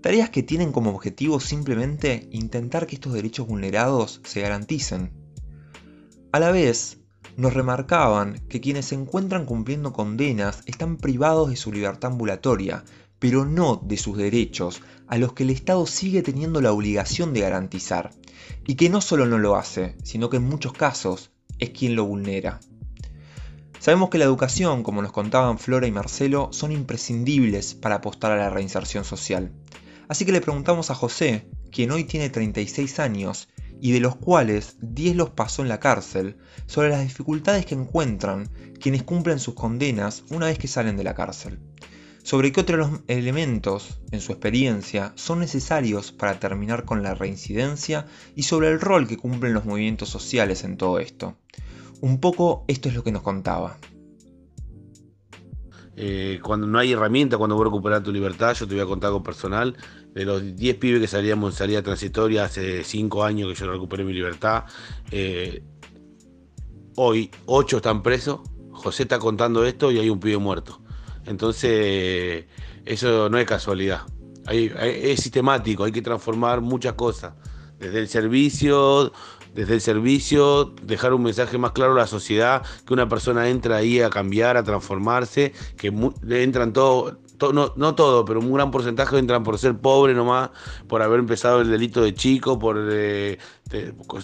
Tareas 0.00 0.30
que 0.30 0.42
tienen 0.42 0.72
como 0.72 0.90
objetivo 0.90 1.40
simplemente 1.40 2.26
intentar 2.32 2.86
que 2.86 2.94
estos 2.94 3.12
derechos 3.12 3.46
vulnerados 3.46 4.22
se 4.24 4.40
garanticen. 4.40 5.12
A 6.32 6.40
la 6.40 6.52
vez, 6.52 7.00
nos 7.36 7.52
remarcaban 7.52 8.40
que 8.48 8.62
quienes 8.62 8.86
se 8.86 8.94
encuentran 8.94 9.44
cumpliendo 9.44 9.92
condenas 9.92 10.62
están 10.64 10.96
privados 10.96 11.50
de 11.50 11.56
su 11.56 11.70
libertad 11.70 12.12
ambulatoria, 12.12 12.82
pero 13.18 13.44
no 13.44 13.76
de 13.84 13.98
sus 13.98 14.16
derechos, 14.16 14.80
a 15.06 15.18
los 15.18 15.34
que 15.34 15.42
el 15.42 15.50
Estado 15.50 15.84
sigue 15.86 16.22
teniendo 16.22 16.62
la 16.62 16.72
obligación 16.72 17.34
de 17.34 17.40
garantizar, 17.40 18.10
y 18.66 18.76
que 18.76 18.88
no 18.88 19.02
solo 19.02 19.26
no 19.26 19.36
lo 19.36 19.56
hace, 19.56 19.96
sino 20.02 20.30
que 20.30 20.38
en 20.38 20.48
muchos 20.48 20.72
casos 20.72 21.30
es 21.58 21.70
quien 21.70 21.94
lo 21.94 22.06
vulnera. 22.06 22.58
Sabemos 23.78 24.10
que 24.10 24.18
la 24.18 24.24
educación, 24.24 24.82
como 24.82 25.02
nos 25.02 25.12
contaban 25.12 25.58
Flora 25.58 25.86
y 25.86 25.92
Marcelo, 25.92 26.48
son 26.52 26.72
imprescindibles 26.72 27.74
para 27.74 27.96
apostar 27.96 28.32
a 28.32 28.36
la 28.36 28.50
reinserción 28.50 29.04
social. 29.04 29.52
Así 30.08 30.24
que 30.24 30.32
le 30.32 30.40
preguntamos 30.40 30.90
a 30.90 30.94
José, 30.94 31.48
quien 31.70 31.90
hoy 31.90 32.04
tiene 32.04 32.30
36 32.30 32.98
años 33.00 33.48
y 33.80 33.92
de 33.92 34.00
los 34.00 34.16
cuales 34.16 34.76
10 34.80 35.16
los 35.16 35.30
pasó 35.30 35.62
en 35.62 35.68
la 35.68 35.80
cárcel, 35.80 36.38
sobre 36.66 36.88
las 36.88 37.02
dificultades 37.02 37.66
que 37.66 37.74
encuentran 37.74 38.48
quienes 38.80 39.02
cumplen 39.02 39.38
sus 39.38 39.54
condenas 39.54 40.24
una 40.30 40.46
vez 40.46 40.58
que 40.58 40.68
salen 40.68 40.96
de 40.96 41.04
la 41.04 41.14
cárcel. 41.14 41.58
Sobre 42.22 42.50
qué 42.50 42.60
otros 42.60 42.90
elementos, 43.06 44.00
en 44.10 44.20
su 44.20 44.32
experiencia, 44.32 45.12
son 45.14 45.38
necesarios 45.38 46.10
para 46.10 46.40
terminar 46.40 46.84
con 46.84 47.04
la 47.04 47.14
reincidencia 47.14 48.06
y 48.34 48.42
sobre 48.42 48.68
el 48.68 48.80
rol 48.80 49.06
que 49.06 49.16
cumplen 49.16 49.54
los 49.54 49.64
movimientos 49.64 50.08
sociales 50.08 50.64
en 50.64 50.76
todo 50.76 50.98
esto. 50.98 51.36
Un 52.00 52.20
poco 52.20 52.64
esto 52.68 52.88
es 52.88 52.94
lo 52.94 53.02
que 53.02 53.12
nos 53.12 53.22
contaba. 53.22 53.78
Eh, 55.98 56.40
cuando 56.42 56.66
no 56.66 56.78
hay 56.78 56.92
herramienta, 56.92 57.38
cuando 57.38 57.56
voy 57.56 57.62
a 57.62 57.68
recuperar 57.68 58.02
tu 58.02 58.12
libertad, 58.12 58.54
yo 58.54 58.68
te 58.68 58.74
voy 58.74 58.82
a 58.82 58.86
contar 58.86 59.10
con 59.12 59.22
personal. 59.22 59.76
De 60.12 60.24
los 60.24 60.56
10 60.56 60.76
pibes 60.76 61.00
que 61.00 61.06
salíamos 61.06 61.52
en 61.52 61.58
salida 61.58 61.82
transitoria 61.82 62.44
hace 62.44 62.84
5 62.84 63.24
años 63.24 63.48
que 63.48 63.58
yo 63.58 63.70
recuperé 63.70 64.04
mi 64.04 64.12
libertad, 64.12 64.64
eh, 65.10 65.62
hoy 66.96 67.30
8 67.46 67.78
están 67.78 68.02
presos. 68.02 68.40
José 68.72 69.04
está 69.04 69.18
contando 69.18 69.64
esto 69.64 69.90
y 69.90 69.98
hay 69.98 70.10
un 70.10 70.20
pibe 70.20 70.36
muerto. 70.36 70.82
Entonces, 71.24 72.44
eso 72.84 73.30
no 73.30 73.38
es 73.38 73.46
casualidad. 73.46 74.02
es 74.48 75.20
sistemático, 75.20 75.84
hay 75.84 75.92
que 75.92 76.02
transformar 76.02 76.60
muchas 76.60 76.92
cosas. 76.92 77.34
Desde 77.78 78.00
el 78.00 78.08
servicio, 78.08 79.12
desde 79.56 79.74
el 79.74 79.80
servicio, 79.80 80.74
dejar 80.82 81.14
un 81.14 81.22
mensaje 81.22 81.58
más 81.58 81.72
claro 81.72 81.92
a 81.92 81.96
la 81.96 82.06
sociedad, 82.06 82.62
que 82.86 82.92
una 82.92 83.08
persona 83.08 83.48
entra 83.48 83.76
ahí 83.76 84.00
a 84.00 84.10
cambiar, 84.10 84.56
a 84.56 84.62
transformarse, 84.62 85.52
que 85.76 85.88
entran 86.28 86.72
todos 86.72 87.16
no, 87.52 87.72
no, 87.76 87.94
todo, 87.94 88.24
pero 88.24 88.40
un 88.40 88.52
gran 88.52 88.70
porcentaje 88.70 89.18
entran 89.18 89.42
por 89.42 89.58
ser 89.58 89.76
pobre 89.76 90.14
nomás, 90.14 90.50
por 90.88 91.02
haber 91.02 91.20
empezado 91.20 91.60
el 91.60 91.70
delito 91.70 92.02
de 92.02 92.14
chico, 92.14 92.58
por 92.58 92.78
eh, 92.90 93.38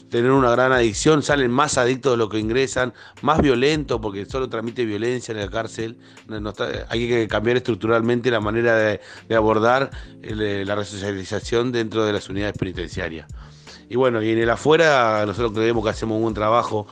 tener 0.09 0.31
una 0.31 0.51
gran 0.51 0.73
adicción, 0.73 1.23
salen 1.23 1.51
más 1.51 1.79
adictos 1.79 2.13
de 2.13 2.17
lo 2.17 2.29
que 2.29 2.39
ingresan, 2.39 2.95
más 3.21 3.41
violentos, 3.41 4.01
porque 4.01 4.25
solo 4.27 4.49
transmite 4.49 4.85
violencia 4.85 5.33
en 5.33 5.41
la 5.41 5.51
cárcel. 5.51 5.99
hay 6.89 7.09
que 7.09 7.29
cambiar 7.29 7.59
estructuralmente 7.59 8.31
la 8.31 8.41
manera 8.41 8.77
de, 8.77 9.01
abordar 9.35 9.91
eh, 10.23 10.65
la 10.65 10.75
resocialización 10.75 11.73
dentro 11.73 12.05
de 12.05 12.13
las 12.13 12.29
unidades 12.29 12.57
penitenciarias. 12.57 13.27
Y 13.93 13.97
bueno, 13.97 14.23
y 14.23 14.31
en 14.31 14.39
el 14.39 14.49
afuera 14.49 15.23
nosotros 15.27 15.53
creemos 15.53 15.85
que 15.85 15.91
hacemos 15.91 16.17
un 16.17 16.23
buen 16.23 16.35
trabajo, 16.35 16.87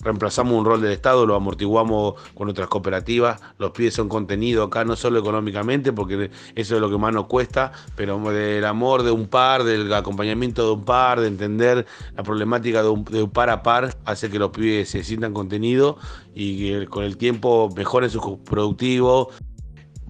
reemplazamos 0.00 0.52
un 0.52 0.64
rol 0.64 0.82
del 0.82 0.90
Estado, 0.90 1.24
lo 1.24 1.36
amortiguamos 1.36 2.14
con 2.34 2.48
otras 2.48 2.66
cooperativas, 2.66 3.40
los 3.58 3.70
pies 3.70 3.94
son 3.94 4.08
contenidos 4.08 4.66
acá 4.66 4.84
no 4.84 4.96
solo 4.96 5.20
económicamente, 5.20 5.92
porque 5.92 6.32
eso 6.56 6.74
es 6.74 6.80
lo 6.80 6.90
que 6.90 6.98
más 6.98 7.14
nos 7.14 7.26
cuesta, 7.26 7.70
pero 7.94 8.18
del 8.32 8.64
amor 8.64 9.04
de 9.04 9.12
un 9.12 9.28
par, 9.28 9.62
del 9.62 9.94
acompañamiento 9.94 10.66
de 10.66 10.72
un 10.72 10.84
par, 10.84 11.20
de 11.20 11.28
entender 11.28 11.86
la 12.16 12.24
problemática 12.24 12.82
de 12.82 12.88
un, 12.88 13.04
de 13.04 13.22
un 13.22 13.30
par 13.30 13.48
a 13.48 13.62
par, 13.62 13.96
hace 14.04 14.28
que 14.28 14.40
los 14.40 14.50
pibes 14.50 14.90
se 14.90 15.04
sientan 15.04 15.32
contenidos 15.32 15.98
y 16.34 16.80
que 16.80 16.86
con 16.88 17.04
el 17.04 17.16
tiempo 17.16 17.70
mejoren 17.76 18.10
sus 18.10 18.22
productivos. 18.44 19.28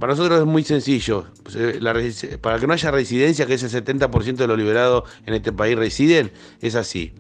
Para 0.01 0.15
nosotros 0.15 0.41
es 0.41 0.47
muy 0.47 0.65
sencillo. 0.65 1.27
Pues, 1.43 1.57
eh, 1.57 2.39
para 2.41 2.59
que 2.59 2.67
no 2.67 2.73
haya 2.73 2.91
residencia, 2.91 3.45
que 3.45 3.55
es 3.55 3.63
el 3.63 3.71
70% 3.71 4.35
de 4.35 4.47
los 4.47 4.59
liberados 4.59 5.05
en 5.27 5.35
este 5.35 5.53
país 5.53 5.77
residen, 5.77 6.33
es 6.63 6.75
así. 6.75 7.13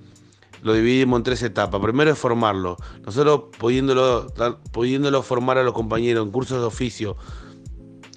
Lo 0.63 0.73
dividimos 0.73 1.19
en 1.19 1.23
tres 1.23 1.43
etapas. 1.43 1.81
Primero 1.83 2.11
es 2.11 2.19
formarlo. 2.19 2.79
Nosotros 3.05 3.45
pudiéndolo, 3.59 4.33
pudiéndolo 4.73 5.23
formar 5.23 5.59
a 5.59 5.63
los 5.63 5.75
compañeros 5.75 6.25
en 6.25 6.33
cursos 6.33 6.59
de 6.59 6.67
oficio 6.67 7.17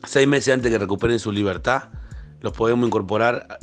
seis 0.06 0.28
meses 0.28 0.54
antes 0.54 0.72
que 0.72 0.78
recuperen 0.78 1.20
su 1.20 1.32
libertad, 1.32 1.90
los 2.40 2.54
podemos 2.54 2.88
incorporar. 2.88 3.60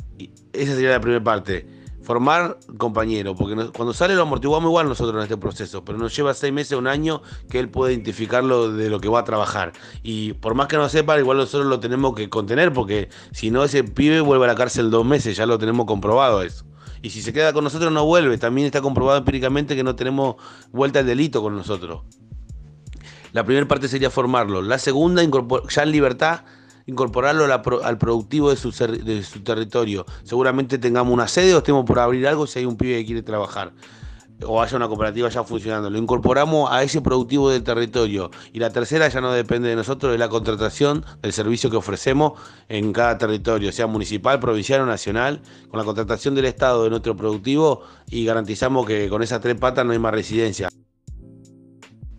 Esa 0.53 0.75
sería 0.75 0.91
la 0.91 1.01
primera 1.01 1.23
parte 1.23 1.80
formar 2.11 2.57
compañero, 2.77 3.35
porque 3.35 3.55
cuando 3.71 3.93
sale 3.93 4.15
lo 4.15 4.23
amortiguamos 4.23 4.67
igual 4.67 4.89
nosotros 4.89 5.15
en 5.15 5.21
este 5.21 5.37
proceso, 5.37 5.85
pero 5.85 5.97
nos 5.97 6.13
lleva 6.13 6.33
seis 6.33 6.51
meses, 6.51 6.77
un 6.77 6.87
año 6.87 7.21
que 7.49 7.57
él 7.57 7.69
puede 7.69 7.93
identificarlo 7.93 8.69
de 8.69 8.89
lo 8.89 8.99
que 8.99 9.07
va 9.07 9.21
a 9.21 9.23
trabajar. 9.23 9.71
Y 10.03 10.33
por 10.33 10.53
más 10.53 10.67
que 10.67 10.75
no 10.75 10.89
sepa, 10.89 11.17
igual 11.17 11.37
nosotros 11.37 11.69
lo 11.69 11.79
tenemos 11.79 12.13
que 12.13 12.29
contener, 12.29 12.73
porque 12.73 13.07
si 13.31 13.49
no, 13.49 13.63
ese 13.63 13.85
pibe 13.85 14.19
vuelve 14.19 14.43
a 14.43 14.49
la 14.49 14.55
cárcel 14.55 14.91
dos 14.91 15.05
meses, 15.05 15.37
ya 15.37 15.45
lo 15.45 15.57
tenemos 15.57 15.85
comprobado 15.85 16.41
eso. 16.41 16.65
Y 17.01 17.11
si 17.11 17.21
se 17.21 17.31
queda 17.31 17.53
con 17.53 17.63
nosotros 17.63 17.93
no 17.93 18.03
vuelve, 18.03 18.37
también 18.37 18.65
está 18.65 18.81
comprobado 18.81 19.17
empíricamente 19.17 19.77
que 19.77 19.83
no 19.83 19.95
tenemos 19.95 20.35
vuelta 20.73 20.99
al 20.99 21.05
delito 21.05 21.41
con 21.41 21.55
nosotros. 21.55 22.01
La 23.31 23.45
primera 23.45 23.65
parte 23.69 23.87
sería 23.87 24.09
formarlo. 24.09 24.61
La 24.61 24.79
segunda, 24.79 25.23
ya 25.69 25.83
en 25.83 25.91
libertad, 25.93 26.41
incorporarlo 26.91 27.45
al 27.83 27.97
productivo 27.97 28.49
de 28.49 28.57
su, 28.57 28.71
territorio. 29.43 30.05
Seguramente 30.23 30.77
tengamos 30.77 31.13
una 31.13 31.27
sede 31.27 31.55
o 31.55 31.59
estemos 31.59 31.85
por 31.85 31.99
abrir 31.99 32.27
algo 32.27 32.45
si 32.45 32.59
hay 32.59 32.65
un 32.65 32.75
pibe 32.75 32.97
que 32.99 33.05
quiere 33.05 33.23
trabajar 33.23 33.71
o 34.43 34.59
haya 34.59 34.75
una 34.75 34.87
cooperativa 34.87 35.29
ya 35.29 35.43
funcionando. 35.43 35.89
Lo 35.89 35.99
incorporamos 35.99 36.71
a 36.71 36.81
ese 36.81 36.99
productivo 36.99 37.51
del 37.51 37.63
territorio. 37.63 38.31
Y 38.51 38.59
la 38.59 38.71
tercera 38.71 39.07
ya 39.07 39.21
no 39.21 39.31
depende 39.31 39.69
de 39.69 39.75
nosotros, 39.75 40.11
de 40.11 40.17
la 40.17 40.29
contratación 40.29 41.05
del 41.21 41.31
servicio 41.31 41.69
que 41.69 41.77
ofrecemos 41.77 42.33
en 42.67 42.91
cada 42.91 43.19
territorio, 43.19 43.71
sea 43.71 43.85
municipal, 43.85 44.39
provincial 44.39 44.81
o 44.81 44.87
nacional, 44.87 45.41
con 45.69 45.77
la 45.77 45.85
contratación 45.85 46.33
del 46.33 46.45
Estado 46.45 46.85
de 46.85 46.89
nuestro 46.89 47.15
productivo 47.15 47.83
y 48.09 48.25
garantizamos 48.25 48.87
que 48.87 49.09
con 49.09 49.21
esas 49.21 49.41
tres 49.41 49.57
patas 49.59 49.85
no 49.85 49.91
hay 49.91 49.99
más 49.99 50.11
residencia. 50.11 50.69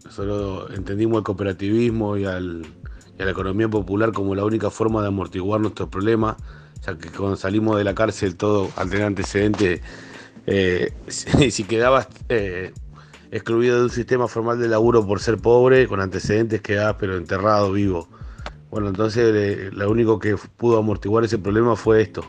Solo 0.09 0.71
entendimos 0.71 1.19
el 1.19 1.25
cooperativismo 1.25 2.17
y 2.17 2.25
al 2.25 2.65
y 3.19 3.23
a 3.23 3.25
la 3.25 3.33
economía 3.33 3.69
popular 3.69 4.13
como 4.13 4.35
la 4.35 4.45
única 4.45 4.71
forma 4.71 5.03
de 5.03 5.09
amortiguar 5.09 5.61
nuestros 5.61 5.89
problemas, 5.89 6.37
ya 6.87 6.97
que 6.97 7.09
cuando 7.11 7.37
salimos 7.37 7.77
de 7.77 7.85
la 7.85 7.95
cárcel 7.95 8.37
todo 8.37 8.71
al 8.77 8.91
tener 8.91 9.07
antecedentes, 9.07 9.81
eh, 10.47 10.93
si, 11.09 11.65
quedabas 11.65 12.09
eh, 12.29 12.73
excluido 13.31 13.79
de 13.79 13.85
un 13.85 13.91
sistema 13.91 14.29
formal 14.29 14.59
de 14.59 14.69
laburo 14.69 15.07
por 15.07 15.21
ser 15.21 15.39
pobre, 15.39 15.87
con 15.87 16.01
antecedentes 16.01 16.61
quedabas 16.61 16.97
pero 16.99 17.17
enterrado 17.17 17.73
vivo. 17.73 18.09
Bueno, 18.71 18.89
entonces 18.89 19.31
eh, 19.35 19.71
lo 19.73 19.91
único 19.91 20.19
que 20.19 20.37
pudo 20.37 20.79
amortiguar 20.79 21.25
ese 21.25 21.39
problema 21.39 21.77
fue 21.77 22.01
esto, 22.01 22.25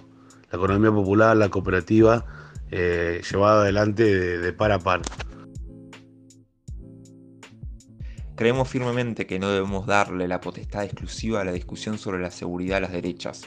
la 0.52 0.58
economía 0.58 0.92
popular, 0.92 1.38
la 1.38 1.50
cooperativa, 1.50 2.26
llevada 2.70 3.62
adelante 3.62 4.04
de 4.40 4.54
par 4.54 4.72
a 4.72 4.80
par. 4.80 5.02
Creemos 8.36 8.68
firmemente 8.68 9.28
que 9.28 9.38
no 9.38 9.50
debemos 9.50 9.86
darle 9.86 10.28
la 10.28 10.42
potestad 10.42 10.86
exclusiva 10.86 11.42
a 11.42 11.44
la 11.44 11.52
discusión 11.52 12.00
sobre 12.00 12.20
la 12.20 12.32
seguridad 12.32 12.78
a 12.78 12.82
las 12.82 12.92
derechas, 12.92 13.44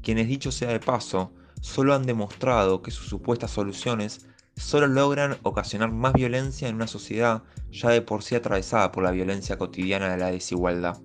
quienes 0.00 0.28
dicho 0.28 0.52
sea 0.52 0.68
de 0.70 0.78
paso, 0.78 1.32
solo 1.60 1.92
han 1.92 2.06
demostrado 2.06 2.82
que 2.82 2.92
sus 2.92 3.08
supuestas 3.08 3.50
soluciones 3.50 4.26
solo 4.54 4.86
logran 4.86 5.38
ocasionar 5.42 5.90
más 5.90 6.12
violencia 6.12 6.68
en 6.68 6.76
una 6.76 6.86
sociedad 6.86 7.42
ya 7.72 7.90
de 7.90 8.00
por 8.00 8.22
sí 8.22 8.36
atravesada 8.36 8.92
por 8.92 9.02
la 9.02 9.10
violencia 9.10 9.58
cotidiana 9.58 10.08
de 10.08 10.18
la 10.18 10.30
desigualdad. 10.30 10.98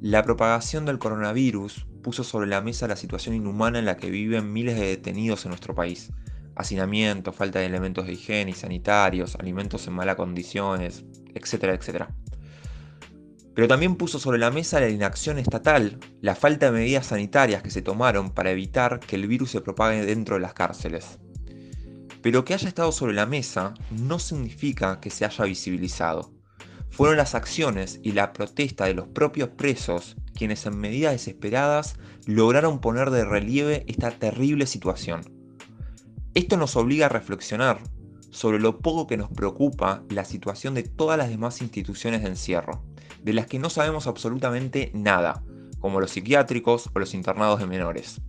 La 0.00 0.24
propagación 0.24 0.84
del 0.84 0.98
coronavirus 0.98 1.86
puso 2.02 2.24
sobre 2.24 2.48
la 2.48 2.60
mesa 2.60 2.88
la 2.88 2.96
situación 2.96 3.36
inhumana 3.36 3.78
en 3.78 3.84
la 3.84 3.96
que 3.96 4.10
viven 4.10 4.52
miles 4.52 4.74
de 4.74 4.86
detenidos 4.86 5.44
en 5.44 5.50
nuestro 5.50 5.76
país. 5.76 6.10
Hacinamiento, 6.56 7.32
falta 7.32 7.60
de 7.60 7.66
elementos 7.66 8.06
de 8.06 8.14
higiene 8.14 8.50
y 8.50 8.54
sanitarios, 8.54 9.36
alimentos 9.36 9.86
en 9.86 9.92
malas 9.92 10.16
condiciones, 10.16 11.04
etcétera, 11.34 11.74
etcétera 11.74 12.12
pero 13.54 13.68
también 13.68 13.96
puso 13.96 14.18
sobre 14.18 14.38
la 14.38 14.50
mesa 14.50 14.80
la 14.80 14.88
inacción 14.88 15.38
estatal, 15.38 15.98
la 16.20 16.34
falta 16.34 16.66
de 16.66 16.72
medidas 16.72 17.06
sanitarias 17.06 17.62
que 17.62 17.70
se 17.70 17.82
tomaron 17.82 18.30
para 18.30 18.50
evitar 18.50 19.00
que 19.00 19.16
el 19.16 19.26
virus 19.26 19.50
se 19.50 19.60
propague 19.60 20.04
dentro 20.06 20.36
de 20.36 20.40
las 20.40 20.54
cárceles. 20.54 21.18
Pero 22.22 22.44
que 22.44 22.54
haya 22.54 22.68
estado 22.68 22.92
sobre 22.92 23.12
la 23.12 23.26
mesa 23.26 23.74
no 23.90 24.18
significa 24.18 25.00
que 25.00 25.10
se 25.10 25.24
haya 25.24 25.44
visibilizado. 25.44 26.32
Fueron 26.90 27.16
las 27.16 27.34
acciones 27.34 28.00
y 28.02 28.12
la 28.12 28.32
protesta 28.32 28.84
de 28.84 28.94
los 28.94 29.08
propios 29.08 29.50
presos 29.50 30.16
quienes 30.34 30.64
en 30.66 30.78
medidas 30.78 31.12
desesperadas 31.12 31.96
lograron 32.26 32.80
poner 32.80 33.10
de 33.10 33.24
relieve 33.24 33.84
esta 33.86 34.10
terrible 34.10 34.66
situación. 34.66 35.22
Esto 36.34 36.56
nos 36.56 36.76
obliga 36.76 37.06
a 37.06 37.10
reflexionar 37.10 37.80
sobre 38.30 38.60
lo 38.60 38.78
poco 38.78 39.06
que 39.06 39.18
nos 39.18 39.30
preocupa 39.30 40.02
la 40.08 40.24
situación 40.24 40.72
de 40.74 40.84
todas 40.84 41.18
las 41.18 41.28
demás 41.28 41.60
instituciones 41.60 42.22
de 42.22 42.28
encierro 42.28 42.82
de 43.22 43.32
las 43.32 43.46
que 43.46 43.58
no 43.58 43.70
sabemos 43.70 44.06
absolutamente 44.06 44.90
nada, 44.94 45.42
como 45.78 46.00
los 46.00 46.12
psiquiátricos 46.12 46.90
o 46.94 46.98
los 46.98 47.14
internados 47.14 47.60
de 47.60 47.66
menores. 47.66 48.20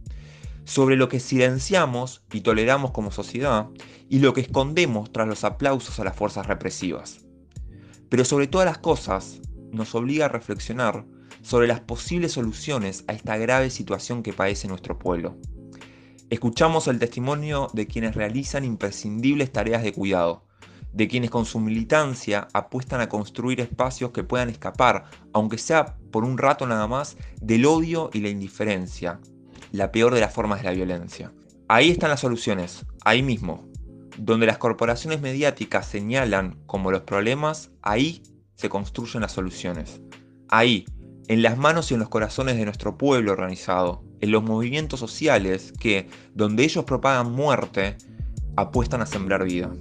Sobre 0.65 0.95
lo 0.95 1.09
que 1.09 1.19
silenciamos 1.19 2.23
y 2.31 2.41
toleramos 2.41 2.91
como 2.91 3.11
sociedad 3.11 3.67
y 4.09 4.19
lo 4.19 4.33
que 4.33 4.41
escondemos 4.41 5.11
tras 5.11 5.27
los 5.27 5.43
aplausos 5.43 5.99
a 5.99 6.03
las 6.03 6.15
fuerzas 6.15 6.47
represivas. 6.47 7.25
Pero 8.09 8.25
sobre 8.25 8.47
todas 8.47 8.65
las 8.65 8.77
cosas, 8.77 9.41
nos 9.71 9.95
obliga 9.95 10.25
a 10.25 10.29
reflexionar 10.29 11.05
sobre 11.41 11.67
las 11.67 11.81
posibles 11.81 12.31
soluciones 12.31 13.03
a 13.07 13.13
esta 13.13 13.37
grave 13.37 13.69
situación 13.69 14.23
que 14.23 14.33
padece 14.33 14.67
nuestro 14.67 14.97
pueblo. 14.97 15.35
Escuchamos 16.29 16.87
el 16.87 16.99
testimonio 16.99 17.69
de 17.73 17.85
quienes 17.85 18.15
realizan 18.15 18.63
imprescindibles 18.63 19.51
tareas 19.51 19.83
de 19.83 19.93
cuidado, 19.93 20.45
de 20.93 21.07
quienes 21.07 21.31
con 21.31 21.45
su 21.45 21.59
militancia 21.59 22.47
apuestan 22.53 23.01
a 23.01 23.09
construir 23.09 23.59
espacios 23.59 24.11
que 24.11 24.23
puedan 24.23 24.49
escapar, 24.49 25.05
aunque 25.33 25.57
sea 25.57 25.97
por 26.11 26.23
un 26.23 26.37
rato 26.37 26.65
nada 26.67 26.87
más, 26.87 27.17
del 27.41 27.65
odio 27.65 28.09
y 28.13 28.21
la 28.21 28.29
indiferencia, 28.29 29.19
la 29.71 29.91
peor 29.91 30.13
de 30.13 30.21
las 30.21 30.33
formas 30.33 30.59
de 30.59 30.65
la 30.65 30.73
violencia. 30.73 31.31
Ahí 31.67 31.89
están 31.89 32.09
las 32.09 32.19
soluciones, 32.19 32.85
ahí 33.03 33.23
mismo. 33.23 33.67
Donde 34.17 34.45
las 34.45 34.59
corporaciones 34.59 35.21
mediáticas 35.21 35.87
señalan 35.87 36.59
como 36.67 36.91
los 36.91 37.01
problemas, 37.01 37.71
ahí 37.81 38.21
se 38.55 38.69
construyen 38.69 39.21
las 39.21 39.31
soluciones. 39.31 40.01
Ahí, 40.49 40.85
en 41.27 41.41
las 41.41 41.57
manos 41.57 41.89
y 41.89 41.95
en 41.95 42.01
los 42.01 42.09
corazones 42.09 42.57
de 42.57 42.65
nuestro 42.65 42.95
pueblo 42.95 43.31
organizado, 43.31 44.03
en 44.21 44.31
los 44.31 44.43
movimientos 44.43 44.99
sociales 44.99 45.73
que, 45.79 46.07
donde 46.35 46.63
ellos 46.63 46.85
propagan 46.85 47.31
muerte, 47.31 47.97
apuestan 48.55 49.01
a 49.01 49.07
sembrar 49.07 49.43
vida. 49.45 49.71